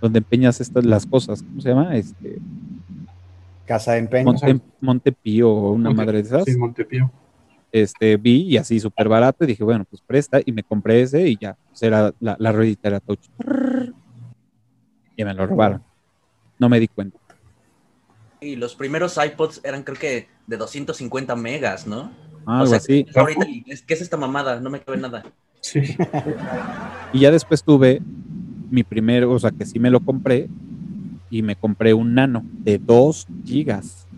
donde 0.00 0.18
empeñas 0.18 0.60
estas 0.60 0.84
las 0.84 1.06
cosas, 1.06 1.42
¿cómo 1.42 1.60
se 1.60 1.68
llama? 1.70 1.96
Este 1.96 2.38
casa 3.66 3.92
de 3.92 3.98
empeño. 4.00 4.24
Monte, 4.24 4.60
Montepío 4.80 5.48
o 5.50 5.72
una 5.72 5.90
Monte- 5.90 5.96
madre 6.04 6.18
de 6.22 6.28
esas. 6.28 6.44
Sí, 6.44 6.56
Montepío. 6.56 7.10
Este 7.72 8.18
vi 8.18 8.42
y 8.42 8.56
así 8.58 8.78
súper 8.78 9.08
barato 9.08 9.44
y 9.44 9.46
dije, 9.48 9.64
bueno, 9.64 9.86
pues 9.88 10.02
presta 10.06 10.40
y 10.44 10.52
me 10.52 10.62
compré 10.62 11.00
ese 11.00 11.26
y 11.26 11.36
ya, 11.40 11.56
pues 11.68 11.82
era 11.82 12.12
la, 12.20 12.36
la 12.38 12.52
ruedita 12.52 12.88
era 12.88 13.00
touch. 13.00 13.26
Y 15.16 15.24
me 15.24 15.34
lo 15.34 15.46
robaron. 15.46 15.82
No 16.58 16.68
me 16.68 16.78
di 16.78 16.88
cuenta. 16.88 17.18
Y 18.40 18.56
los 18.56 18.74
primeros 18.74 19.18
iPods 19.24 19.60
eran 19.64 19.84
creo 19.84 19.98
que 19.98 20.28
de 20.46 20.56
250 20.56 21.34
megas, 21.36 21.86
¿no? 21.86 22.10
Algo 22.44 22.64
o 22.64 22.66
sea, 22.66 22.78
así. 22.78 23.06
ahorita, 23.14 23.46
¿qué 23.86 23.94
es 23.94 24.02
esta 24.02 24.16
mamada? 24.16 24.60
No 24.60 24.68
me 24.68 24.80
cabe 24.80 24.98
nada. 24.98 25.24
Sí. 25.60 25.96
Y 27.12 27.20
ya 27.20 27.30
después 27.30 27.62
tuve 27.62 28.02
mi 28.70 28.82
primer, 28.82 29.24
o 29.24 29.38
sea, 29.38 29.50
que 29.50 29.64
sí 29.64 29.78
me 29.78 29.90
lo 29.90 30.00
compré 30.00 30.48
y 31.30 31.42
me 31.42 31.56
compré 31.56 31.94
un 31.94 32.14
nano 32.14 32.42
de 32.44 32.78
2 32.78 33.26
gigas 33.44 34.08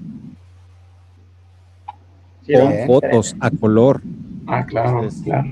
Sí, 2.47 2.53
con 2.53 2.73
fotos 2.87 3.35
a 3.41 3.51
color. 3.51 4.03
Ah, 4.47 4.65
claro, 4.67 4.99
Entonces, 4.99 5.23
claro. 5.25 5.49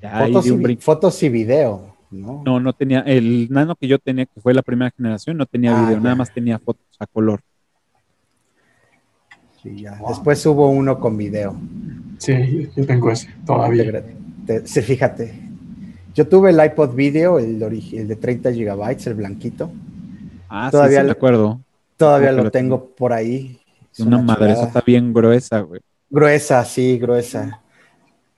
Fotos 0.00 0.46
y, 0.46 0.50
un 0.50 0.78
fotos 0.78 1.22
y 1.22 1.28
video, 1.28 1.96
¿no? 2.10 2.42
No, 2.44 2.60
no 2.60 2.72
tenía, 2.72 3.00
el 3.00 3.48
nano 3.50 3.74
que 3.74 3.88
yo 3.88 3.98
tenía, 3.98 4.26
que 4.26 4.40
fue 4.40 4.54
la 4.54 4.62
primera 4.62 4.92
generación, 4.96 5.36
no 5.36 5.46
tenía 5.46 5.72
Ah, 5.76 5.82
video, 5.82 5.96
ya. 5.96 6.02
nada 6.02 6.14
más 6.14 6.32
tenía 6.32 6.58
fotos 6.58 6.84
a 7.00 7.06
color. 7.06 7.40
Sí, 9.62 9.80
ya. 9.80 9.98
Después 10.08 10.44
hubo 10.46 10.70
uno 10.70 11.00
con 11.00 11.16
video. 11.16 11.56
Sí, 12.18 12.70
yo 12.76 12.86
tengo 12.86 13.10
ese 13.10 13.28
todavía. 13.44 14.04
Te- 14.46 14.66
sí, 14.66 14.82
fíjate. 14.82 15.34
Yo 16.14 16.28
tuve 16.28 16.50
el 16.50 16.64
iPod 16.64 16.94
video, 16.94 17.38
el, 17.38 17.58
de 17.58 18.16
30 18.16 18.52
gigabytes, 18.52 19.06
el 19.08 19.14
blanquito. 19.14 19.70
Ah, 20.48 20.68
Todavía 20.70 20.98
sí, 20.98 21.02
sí, 21.02 21.02
lo- 21.02 21.06
me 21.08 21.12
acuerdo. 21.12 21.60
Todavía 21.96 22.32
lo 22.32 22.50
tengo 22.50 22.86
por 22.86 23.12
ahí. 23.12 23.58
Es 23.98 24.06
Una 24.06 24.18
madre, 24.22 24.52
esa 24.52 24.64
está 24.66 24.80
bien 24.80 25.12
gruesa, 25.12 25.60
güey. 25.60 25.80
Gruesa, 26.10 26.64
sí, 26.64 26.98
gruesa. 26.98 27.60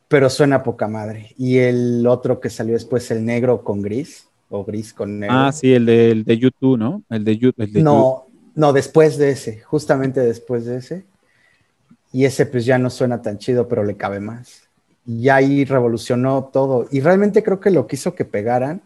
Pero 0.09 0.29
suena 0.29 0.63
poca 0.63 0.89
madre. 0.89 1.35
Y 1.39 1.59
el 1.59 2.07
otro 2.07 2.41
que 2.41 2.51
salió 2.51 2.75
después, 2.75 3.11
el 3.11 3.25
negro 3.25 3.63
con 3.63 3.81
gris, 3.83 4.27
o 4.49 4.65
gris 4.65 4.93
con 4.93 5.21
negro. 5.21 5.37
Ah, 5.37 5.53
sí, 5.53 5.73
el 5.73 5.87
de, 5.87 6.11
el 6.11 6.25
de 6.25 6.39
YouTube, 6.39 6.79
¿no? 6.79 7.03
El 7.11 7.25
de 7.25 7.37
YouTube. 7.39 7.63
El 7.65 7.73
de 7.73 7.83
no, 7.83 8.27
no, 8.55 8.73
después 8.73 9.17
de 9.19 9.31
ese, 9.31 9.61
justamente 9.61 10.21
después 10.21 10.65
de 10.65 10.79
ese. 10.79 11.05
Y 12.13 12.25
ese 12.25 12.47
pues 12.47 12.65
ya 12.65 12.77
no 12.79 12.91
suena 12.91 13.23
tan 13.23 13.39
chido, 13.39 13.69
pero 13.69 13.85
le 13.85 13.97
cabe 13.97 14.19
más. 14.19 14.63
Y 15.07 15.29
ahí 15.29 15.65
revolucionó 15.65 16.51
todo. 16.53 16.89
Y 16.91 17.01
realmente 17.01 17.43
creo 17.45 17.61
que 17.61 17.71
lo 17.71 17.87
que 17.87 17.95
hizo 17.97 18.15
que 18.15 18.25
pegaran 18.25 18.83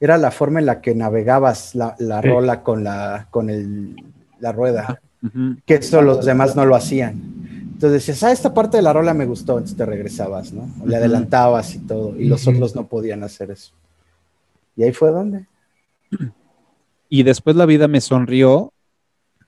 era 0.00 0.16
la 0.16 0.30
forma 0.30 0.58
en 0.58 0.66
la 0.66 0.80
que 0.80 0.94
navegabas 0.94 1.74
la, 1.74 1.94
la 1.98 2.22
Sí. 2.22 2.28
rola 2.28 2.62
con 2.62 2.82
la, 2.82 3.28
con 3.30 3.50
el, 3.50 3.94
la 4.40 4.52
rueda. 4.52 5.00
Que 5.66 5.74
eso 5.74 6.02
los 6.02 6.24
demás 6.24 6.56
no 6.56 6.64
lo 6.66 6.74
hacían. 6.74 7.42
Entonces 7.72 8.06
decías, 8.06 8.22
ah, 8.22 8.32
esta 8.32 8.54
parte 8.54 8.76
de 8.76 8.82
la 8.82 8.92
rola 8.92 9.14
me 9.14 9.26
gustó, 9.26 9.54
entonces 9.54 9.76
te 9.76 9.86
regresabas, 9.86 10.52
¿no? 10.52 10.68
O 10.82 10.86
le 10.86 10.96
adelantabas 10.96 11.74
y 11.74 11.78
todo, 11.80 12.18
y 12.18 12.28
los 12.28 12.46
otros 12.46 12.74
no 12.74 12.86
podían 12.86 13.24
hacer 13.24 13.50
eso. 13.50 13.72
Y 14.76 14.84
ahí 14.84 14.92
fue 14.92 15.10
donde. 15.10 15.46
Y 17.08 17.22
después 17.24 17.56
la 17.56 17.66
vida 17.66 17.88
me 17.88 18.00
sonrió 18.00 18.72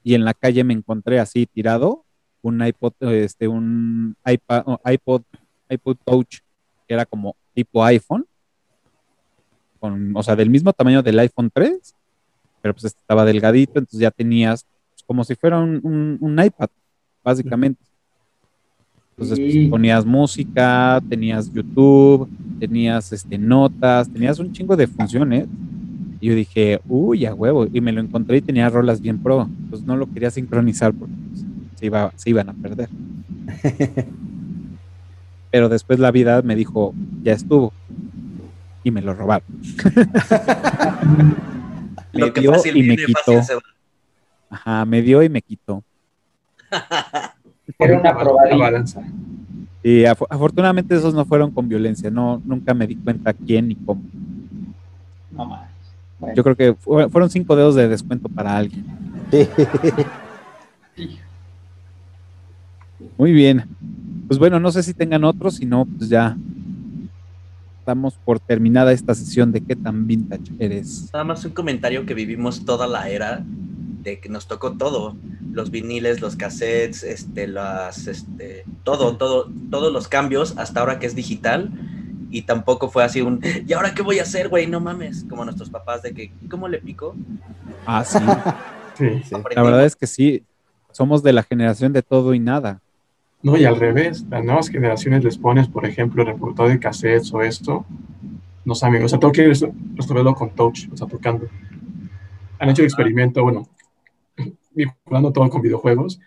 y 0.03 0.15
en 0.15 0.25
la 0.25 0.35
calle 0.35 0.65
me 0.65 0.75
encontré 0.75 1.19
así 1.19 1.47
tirado 1.47 2.05
un 2.43 2.65
iPod, 2.65 2.93
este, 3.01 3.49
un 3.49 4.17
iPad, 4.27 4.65
iPod, 4.85 5.23
iPod 5.71 5.97
Touch 6.05 6.41
que 6.87 6.95
era 6.95 7.07
como 7.07 7.37
tipo 7.55 7.83
iPhone, 7.85 8.27
con, 9.81 10.15
o 10.15 10.23
sea, 10.23 10.37
del 10.37 10.51
mismo 10.51 10.73
tamaño 10.73 11.03
del 11.03 11.19
iPhone 11.21 11.51
3, 11.53 11.95
pero 12.61 12.75
pues 12.75 12.85
estaba 12.85 13.25
delgadito, 13.25 13.79
entonces 13.79 14.01
ya 14.01 14.11
tenías 14.11 14.67
como 15.07 15.25
si 15.25 15.35
fuera 15.35 15.59
un, 15.61 15.81
un- 15.83 16.19
un 16.21 16.45
iPad, 16.45 16.69
básicamente. 17.23 17.81
Entonces 19.17 19.39
pues, 19.39 19.69
ponías 19.71 20.05
música, 20.05 21.01
tenías 21.09 21.53
YouTube, 21.53 22.29
tenías 22.59 23.13
este, 23.13 23.39
notas, 23.39 24.09
tenías 24.11 24.39
un 24.41 24.53
chingo 24.53 24.77
de 24.77 24.87
funciones. 24.89 25.47
Y 26.21 26.29
yo 26.29 26.35
dije, 26.35 26.81
uy, 26.89 27.27
a 27.27 27.35
huevo. 27.35 27.67
Y 27.73 27.81
me 27.81 27.93
lo 27.93 28.01
encontré 28.01 28.39
y 28.39 28.43
tenía 28.43 28.69
rolas 28.71 29.01
bien 29.01 29.19
pro. 29.23 29.49
Pues 29.71 29.83
no 29.83 29.97
lo 29.97 30.07
quería 30.11 30.31
sincronizar 30.31 30.93
porque 30.93 31.15
pues, 31.31 31.45
se, 31.77 31.87
iba, 31.87 32.13
se 32.17 32.31
iban 32.31 32.49
a 32.49 32.55
perder. 32.55 32.89
Pero 35.51 35.69
después 35.69 36.01
la 36.01 36.11
vida 36.11 36.43
me 36.43 36.57
dijo, 36.57 36.93
ya 37.23 37.33
estuvo. 37.35 37.73
Y 38.83 38.91
me 38.91 39.01
lo 39.01 39.15
robaron. 39.15 39.47
me 42.13 42.21
Lo 42.21 42.33
que 42.33 42.41
dio 42.41 42.53
fácil 42.53 42.77
y 42.77 42.83
me 42.83 42.97
quitó. 42.97 43.13
fácil 43.25 43.43
se 43.45 43.55
va. 43.55 43.61
Ajá, 44.51 44.85
me 44.85 45.03
dio 45.03 45.23
y 45.23 45.29
me 45.29 45.43
quitó. 45.43 45.83
Era 47.79 47.99
una 48.01 48.13
La 48.13 48.19
probadita. 48.19 48.57
balanza. 48.57 49.03
Y 49.83 50.03
af- 50.05 50.27
afortunadamente 50.31 50.95
esos 50.95 51.13
no 51.15 51.25
fueron 51.25 51.51
con 51.51 51.69
violencia. 51.69 52.11
No, 52.11 52.41
nunca 52.45 52.73
me 52.75 52.87
di 52.87 52.97
cuenta 52.97 53.33
quién 53.33 53.69
ni 53.69 53.75
cómo. 53.77 54.03
No 55.31 55.45
más. 55.47 55.69
Bueno, 56.19 56.35
Yo 56.37 56.43
creo 56.45 56.57
que 56.57 56.75
fu- 56.75 57.09
fueron 57.11 57.29
cinco 57.31 57.55
dedos 57.57 57.75
de 57.75 57.89
descuento 57.89 58.29
para 58.29 58.57
alguien. 58.57 58.85
sí. 59.31 59.49
Muy 63.19 63.33
bien. 63.33 63.65
Pues 64.29 64.39
bueno, 64.39 64.59
no 64.61 64.71
sé 64.73 64.83
si 64.83 64.95
tengan 64.95 65.25
otros, 65.25 65.57
si 65.57 65.67
no, 65.67 65.85
pues 65.85 66.09
ya 66.09 66.37
damos 67.85 68.15
por 68.25 68.41
terminada 68.41 68.93
esta 68.93 69.15
sesión 69.15 69.53
de 69.53 69.61
qué 69.61 69.77
tan 69.77 70.07
vintage 70.07 70.53
eres. 70.59 71.11
Nada 71.13 71.25
más 71.25 71.45
un 71.45 71.53
comentario 71.53 72.07
que 72.07 72.15
vivimos 72.15 72.65
toda 72.65 72.87
la 72.87 73.09
era 73.11 73.45
de 74.05 74.21
que 74.21 74.29
nos 74.29 74.47
tocó 74.47 74.75
todo. 74.75 75.17
Los 75.53 75.71
viniles, 75.71 76.21
los 76.21 76.37
cassettes, 76.37 77.03
este, 77.03 77.49
las, 77.49 78.07
este, 78.07 78.65
todo, 78.85 79.17
todo, 79.17 79.51
todos 79.71 79.93
los 79.93 80.07
cambios 80.07 80.55
hasta 80.57 80.81
ahora 80.81 80.99
que 81.01 81.07
es 81.07 81.15
digital. 81.15 81.73
Y 82.31 82.43
tampoco 82.43 82.91
fue 82.91 83.05
así 83.05 83.21
un, 83.21 83.41
¿y 83.67 83.73
ahora 83.73 83.95
qué 83.95 84.03
voy 84.03 84.19
a 84.19 84.23
hacer, 84.23 84.49
güey? 84.49 84.67
No 84.67 84.81
mames. 84.81 85.25
Como 85.29 85.45
nuestros 85.45 85.71
papás 85.71 86.03
de 86.03 86.13
que, 86.15 86.33
¿y 86.41 86.49
cómo 86.49 86.69
le 86.69 86.79
pico? 86.79 87.17
Ah, 87.87 88.05
sí. 88.05 88.19
Sí. 88.95 89.09
Sí. 89.25 89.35
La 89.57 89.65
verdad 89.65 89.85
es 89.85 89.97
que 89.97 90.07
sí, 90.07 90.45
somos 90.93 91.25
de 91.25 91.33
la 91.33 91.43
generación 91.43 91.93
de 91.93 92.03
todo 92.03 92.33
y 92.33 92.39
nada. 92.39 92.81
No, 93.43 93.57
y 93.57 93.65
al 93.65 93.79
revés, 93.79 94.25
las 94.31 94.45
nuevas 94.45 94.69
generaciones 94.69 95.25
les 95.25 95.37
pones, 95.37 95.67
por 95.67 95.85
ejemplo, 95.85 96.23
el 96.23 96.29
reproductor 96.29 96.69
de 96.69 96.79
cassettes 96.79 97.35
o 97.35 97.43
esto, 97.43 97.85
no 98.65 98.75
saben, 98.75 99.05
o 99.05 99.09
sea, 99.09 99.19
tengo 99.19 99.33
que 99.33 99.49
resolverlo 99.97 100.35
con 100.35 100.51
touch, 100.51 100.89
o 100.93 100.97
sea, 100.97 101.07
tocando. 101.07 101.47
Han 102.59 102.71
hecho 102.71 102.83
el 102.83 102.87
experimento, 102.87 103.43
bueno, 103.43 103.69
vinculando 104.75 105.33
todo 105.33 105.49
con 105.51 105.63
videojuegos, 105.63 106.21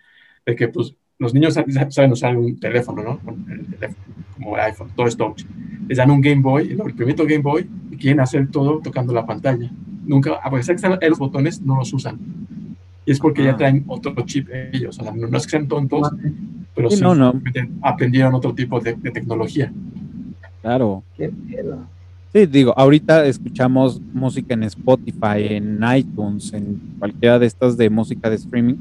de 0.46 0.56
que 0.56 0.68
pues 0.68 0.94
los 1.18 1.34
niños 1.34 1.54
sa- 1.54 1.64
saben 1.90 2.12
usar 2.12 2.36
un 2.36 2.58
teléfono, 2.58 3.02
¿no? 3.02 3.20
El 3.52 3.66
teléfono, 3.66 4.04
como 4.34 4.56
el 4.56 4.62
iPhone, 4.62 4.90
todo 4.94 5.06
es 5.06 5.16
touch. 5.16 5.44
Les 5.88 5.98
dan 5.98 6.10
un 6.10 6.20
Game 6.20 6.42
Boy, 6.42 6.70
el 6.72 6.94
primerito 6.94 7.24
Game 7.24 7.38
Boy, 7.42 7.68
y 7.90 7.96
quieren 7.96 8.20
hacer 8.20 8.48
todo 8.50 8.80
tocando 8.80 9.12
la 9.12 9.26
pantalla. 9.26 9.70
nunca, 10.06 10.34
a 10.42 10.50
pesar 10.50 10.74
de 10.76 10.80
que 10.80 10.86
están 10.86 10.98
en 11.02 11.10
los 11.10 11.18
botones, 11.18 11.60
no 11.60 11.76
los 11.76 11.92
usan. 11.92 12.18
Y 13.04 13.10
es 13.10 13.18
porque 13.18 13.42
Ah. 13.42 13.46
ya 13.46 13.56
traen 13.58 13.84
otro 13.88 14.14
chip 14.24 14.48
ellos. 14.72 14.98
O 14.98 15.02
sea, 15.02 15.12
no, 15.12 15.26
no 15.26 15.36
es 15.36 15.44
que 15.44 15.50
sean 15.50 15.68
tontos, 15.68 16.10
pero 16.74 16.88
Sí, 16.88 16.96
sí, 16.96 17.02
no, 17.02 17.14
no. 17.14 17.32
simplemente 17.32 17.74
aprendieron 17.82 18.32
otro 18.34 18.54
tipo 18.54 18.80
de, 18.80 18.94
de 18.94 19.10
tecnología. 19.10 19.70
Claro. 20.62 21.02
Qué 21.16 21.30
pedo. 21.50 21.86
Sí, 22.32 22.46
digo, 22.46 22.74
ahorita 22.76 23.24
escuchamos 23.26 24.00
música 24.12 24.54
en 24.54 24.62
Spotify, 24.64 25.46
en 25.50 25.80
iTunes, 25.96 26.52
en 26.52 26.78
cualquiera 26.98 27.38
de 27.38 27.46
estas 27.46 27.76
de 27.76 27.88
música 27.88 28.28
de 28.28 28.36
streaming, 28.36 28.74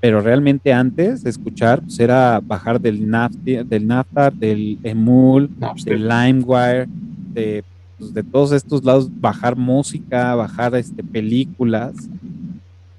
pero 0.00 0.20
realmente 0.20 0.72
antes 0.72 1.26
escuchar 1.26 1.80
pues, 1.82 1.98
era 1.98 2.40
bajar 2.40 2.80
del 2.80 3.08
Napster, 3.10 3.66
del 3.66 3.86
Napster, 3.86 4.32
del 4.32 4.78
Emul, 4.84 5.50
del 5.84 6.08
LimeWire, 6.08 6.86
de, 7.34 7.64
pues, 7.98 8.14
de 8.14 8.22
todos 8.22 8.52
estos 8.52 8.84
lados, 8.84 9.10
bajar 9.20 9.56
música, 9.56 10.34
bajar 10.36 10.74
este, 10.76 11.02
películas, 11.02 11.92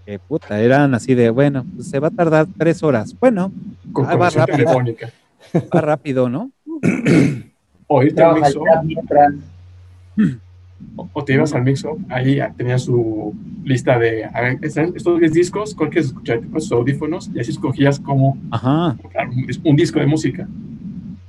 que 0.06 0.20
puta, 0.20 0.60
eran 0.60 0.94
así 0.94 1.16
de, 1.16 1.30
bueno, 1.30 1.66
pues 1.76 1.88
se 1.88 1.98
va 2.00 2.10
a 2.10 2.12
tardar 2.12 2.46
tres 2.58 2.84
horas. 2.84 3.16
Bueno, 3.20 3.52
Con 3.94 4.06
Ah, 4.06 4.16
va 4.16 4.30
rápido. 4.30 4.58
telefónica. 4.58 5.10
va 5.74 5.82
rápido, 5.82 6.30
¿no? 6.30 6.52
Mientras. 8.84 9.34
O- 10.96 11.24
te 11.24 11.34
ibas 11.34 11.54
al 11.54 11.64
mixo, 11.64 11.98
ahí 12.10 12.40
tenía 12.58 12.78
su 12.80 13.34
lista 13.64 13.98
de, 14.00 14.26
a 14.26 14.42
ver, 14.42 14.58
están 14.62 14.94
estos 14.96 15.20
10 15.20 15.34
discos, 15.34 15.76
¿cuál 15.76 15.90
quieres 15.90 16.08
escuchar? 16.08 16.42
Tus 16.42 16.72
audífonos 16.72 17.30
y 17.34 17.40
así 17.40 17.52
escogías 17.52 18.00
como 18.00 18.38
Ajá. 18.52 18.98
un, 19.30 19.48
dis- 19.48 19.62
un 19.64 19.76
disco 19.76 20.00
de 20.00 20.08
música. 20.08 20.48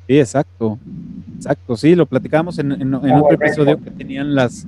Sí, 0.09 0.19
exacto. 0.19 0.79
Exacto, 1.37 1.77
sí, 1.77 1.95
lo 1.97 2.07
platicábamos 2.07 2.59
en, 2.61 2.71
en- 2.73 2.83
en 2.83 2.95
Ah, 2.95 3.21
otro 3.21 3.35
episodio 3.35 3.77
que 3.81 3.91
tenían 3.91 4.35
las, 4.35 4.65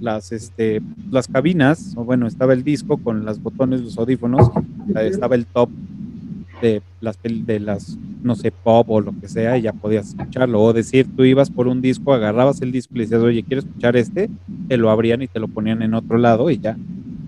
las, 0.00 0.30
este, 0.30 0.80
las 1.10 1.26
cabinas, 1.26 1.94
o 1.96 2.04
bueno, 2.04 2.26
estaba 2.26 2.52
el 2.52 2.62
disco 2.62 2.98
con 2.98 3.24
los 3.24 3.42
botones, 3.42 3.80
los 3.80 3.96
audífonos, 3.98 4.50
estaba 4.94 5.34
el 5.36 5.46
top 5.46 5.70
de 6.60 6.82
las, 7.00 7.18
de 7.22 7.60
las, 7.60 7.98
no 8.22 8.34
sé, 8.34 8.50
pop 8.50 8.88
o 8.90 9.00
lo 9.00 9.12
que 9.20 9.28
sea, 9.28 9.56
y 9.56 9.62
ya 9.62 9.72
podías 9.72 10.08
escucharlo. 10.08 10.62
O 10.62 10.72
decir, 10.72 11.06
tú 11.16 11.24
ibas 11.24 11.50
por 11.50 11.68
un 11.68 11.80
disco, 11.80 12.12
agarrabas 12.12 12.60
el 12.62 12.72
disco 12.72 12.94
y 12.94 12.98
le 12.98 13.04
decías, 13.04 13.22
oye, 13.22 13.42
¿quiero 13.42 13.60
escuchar 13.60 13.96
este? 13.96 14.30
Te 14.68 14.76
lo 14.76 14.90
abrían 14.90 15.22
y 15.22 15.28
te 15.28 15.40
lo 15.40 15.48
ponían 15.48 15.82
en 15.82 15.94
otro 15.94 16.18
lado 16.18 16.50
y 16.50 16.58
ya. 16.58 16.76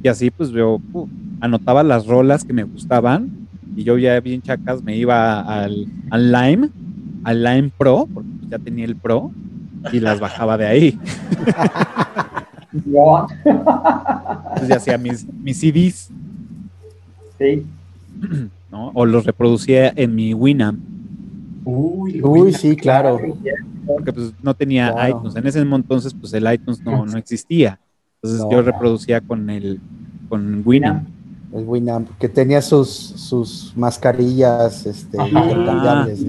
Y 0.02 0.08
así, 0.08 0.30
pues 0.30 0.50
yo 0.50 0.80
uh, 0.92 1.08
anotaba 1.40 1.82
las 1.82 2.06
rolas 2.06 2.44
que 2.44 2.52
me 2.52 2.64
gustaban 2.64 3.30
y 3.76 3.84
yo 3.84 3.98
ya 3.98 4.18
bien 4.20 4.42
chacas 4.42 4.82
me 4.82 4.96
iba 4.96 5.40
al, 5.40 5.86
al 6.10 6.32
Lime, 6.32 6.70
al 7.24 7.42
Lime 7.42 7.70
Pro, 7.76 8.08
porque 8.12 8.28
ya 8.48 8.58
tenía 8.58 8.84
el 8.84 8.96
Pro, 8.96 9.30
y 9.92 10.00
las 10.00 10.20
bajaba 10.20 10.58
de 10.58 10.66
ahí. 10.66 10.98
Entonces 12.72 14.68
ya 14.68 14.76
hacía 14.76 14.98
mis, 14.98 15.26
mis 15.26 15.58
CDs, 15.58 16.10
sí. 17.38 17.66
¿no? 18.70 18.90
O 18.94 19.04
los 19.06 19.24
reproducía 19.26 19.92
en 19.96 20.14
mi 20.14 20.34
Winamp, 20.34 20.80
Uy, 21.64 22.20
Uy, 22.22 22.40
Winamp. 22.42 22.56
sí, 22.56 22.76
claro. 22.76 23.20
porque 23.86 24.12
pues 24.12 24.32
no 24.42 24.54
tenía 24.54 24.92
Claro. 24.92 25.18
iTunes. 25.18 25.36
En 25.36 25.46
ese 25.46 25.60
entonces, 25.60 26.14
pues 26.14 26.32
el 26.34 26.50
iTunes 26.52 26.80
no, 26.82 27.04
no 27.04 27.18
existía. 27.18 27.78
Entonces 28.22 28.40
No. 28.40 28.50
yo 28.50 28.62
reproducía 28.62 29.20
con 29.20 29.50
el 29.50 29.80
con 30.28 30.62
Winamp. 30.64 31.08
El 31.52 31.64
Winamp, 31.66 32.08
que 32.20 32.28
tenía 32.28 32.62
sus, 32.62 32.88
sus 32.88 33.72
mascarillas 33.76 34.86
este, 34.86 35.16
intercambiables. 35.16 36.24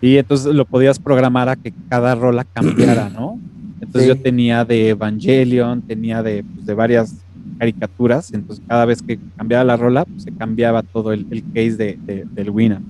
Y 0.00 0.16
entonces 0.18 0.54
lo 0.54 0.64
podías 0.64 0.98
programar 0.98 1.48
a 1.48 1.56
que 1.56 1.72
cada 1.88 2.14
rola 2.14 2.44
cambiara, 2.44 3.08
¿no? 3.10 3.38
Entonces 3.80 4.02
Sí. 4.02 4.08
yo 4.08 4.22
tenía 4.22 4.64
de 4.64 4.90
Evangelion, 4.90 5.82
tenía 5.82 6.22
de, 6.22 6.44
pues, 6.44 6.66
de 6.66 6.74
varias 6.74 7.14
caricaturas, 7.58 8.32
entonces 8.32 8.64
cada 8.68 8.84
vez 8.84 9.02
que 9.02 9.18
cambiaba 9.36 9.64
la 9.64 9.76
rola, 9.76 10.04
pues, 10.04 10.22
se 10.24 10.32
cambiaba 10.32 10.82
todo 10.82 11.12
el, 11.12 11.26
el 11.30 11.42
case 11.44 11.76
de, 11.76 11.98
de- 12.06 12.24
del 12.30 12.50
Winamp. 12.50 12.84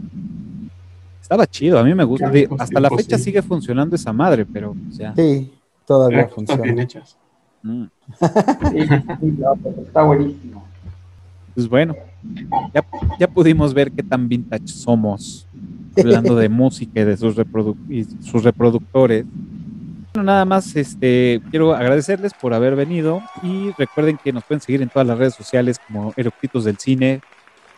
Estaba 1.22 1.46
chido, 1.46 1.78
a 1.78 1.84
mí 1.84 1.92
me 1.94 2.04
gusta. 2.04 2.30
Hasta 2.58 2.78
la 2.80 2.88
fecha 2.90 3.18
sí. 3.18 3.24
sigue 3.24 3.42
funcionando 3.42 3.96
esa 3.96 4.12
madre, 4.12 4.44
pero 4.46 4.70
o 4.88 4.92
sea, 4.92 5.12
Sí, 5.16 5.50
todavía 5.86 6.18
bien 6.18 6.30
funciona. 6.30 6.82
hechas. 6.82 7.16
mm. 7.62 7.84
Está 9.86 10.02
buenísimo. 10.02 10.64
pues 11.54 11.68
bueno, 11.68 11.94
ya, 12.74 12.84
ya 13.18 13.28
pudimos 13.28 13.72
ver 13.74 13.90
qué 13.90 14.02
tan 14.02 14.28
vintage 14.28 14.68
somos, 14.68 15.46
hablando 15.96 16.36
de 16.36 16.48
música 16.62 17.00
y 17.00 17.04
de 17.04 17.16
sus, 17.16 17.36
reprodu- 17.36 17.76
y 17.88 18.04
sus 18.24 18.42
reproductores. 18.44 19.24
Nada 20.22 20.44
más, 20.44 20.74
este, 20.76 21.40
quiero 21.50 21.74
agradecerles 21.74 22.32
por 22.34 22.54
haber 22.54 22.74
venido 22.74 23.22
y 23.42 23.70
recuerden 23.78 24.18
que 24.22 24.32
nos 24.32 24.44
pueden 24.44 24.60
seguir 24.60 24.82
en 24.82 24.88
todas 24.88 25.06
las 25.06 25.18
redes 25.18 25.34
sociales 25.34 25.78
como 25.86 26.12
Eructitos 26.16 26.64
del 26.64 26.78
Cine. 26.78 27.20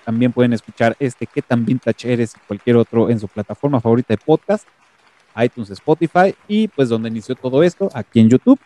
También 0.05 0.33
pueden 0.33 0.53
escuchar 0.53 0.97
este 1.01 1.27
qué 1.27 1.43
tan 1.43 1.65
vintage 1.65 2.13
eres 2.13 2.35
y 2.37 2.41
cualquier 2.47 2.77
otro 2.77 3.11
en 3.11 3.19
su 3.19 3.29
plataforma 3.29 3.81
favorita 3.81 4.15
de 4.15 4.19
podcast, 4.19 4.67
iTunes, 5.37 5.71
Spotify 5.71 6.35
y 6.47 6.69
pues 6.69 6.89
donde 6.89 7.09
inició 7.09 7.35
todo 7.35 7.63
esto, 7.63 7.91
aquí 7.93 8.21
en 8.21 8.31
YouTube. 8.31 8.61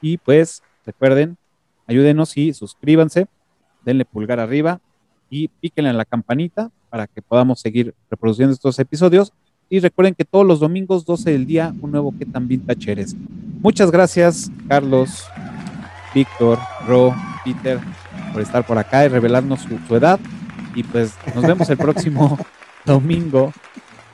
Y 0.00 0.18
pues 0.18 0.62
recuerden, 0.84 1.36
ayúdenos 1.86 2.36
y 2.36 2.52
suscríbanse, 2.52 3.26
denle 3.84 4.04
pulgar 4.04 4.40
arriba 4.40 4.80
y 5.30 5.48
píquenle 5.48 5.90
en 5.90 5.96
la 5.96 6.04
campanita 6.04 6.70
para 6.90 7.06
que 7.06 7.22
podamos 7.22 7.60
seguir 7.60 7.94
reproduciendo 8.10 8.52
estos 8.52 8.78
episodios. 8.78 9.32
Y 9.68 9.80
recuerden 9.80 10.14
que 10.14 10.24
todos 10.24 10.46
los 10.46 10.60
domingos, 10.60 11.04
12 11.04 11.30
del 11.30 11.46
día, 11.46 11.74
un 11.80 11.90
nuevo 11.90 12.14
¿Qué 12.16 12.24
tan 12.24 12.46
vintage 12.46 12.92
eres? 12.92 13.16
Muchas 13.60 13.90
gracias, 13.90 14.50
Carlos, 14.68 15.24
Víctor, 16.14 16.58
Ro, 16.86 17.14
Peter, 17.44 17.80
por 18.32 18.42
estar 18.42 18.64
por 18.64 18.78
acá 18.78 19.04
y 19.04 19.08
revelarnos 19.08 19.60
su, 19.60 19.78
su 19.88 19.96
edad. 19.96 20.20
Y 20.74 20.82
pues 20.84 21.14
nos 21.34 21.44
vemos 21.44 21.68
el 21.70 21.78
próximo 21.78 22.38
domingo 22.84 23.52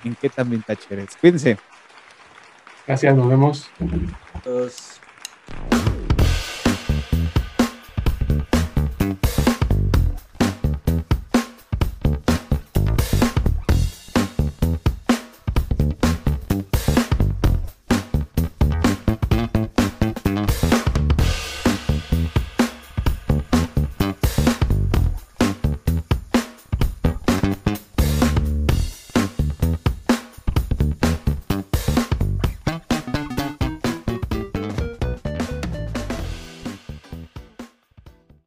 en 0.05 0.15
¿Qué 0.15 0.29
tan 0.29 0.49
vintage 0.51 0.83
eres? 0.91 1.17
Cuídense. 1.21 1.59
Gracias, 2.87 3.15
nos 3.15 3.29
vemos. 3.29 3.71
Entonces, 4.35 5.01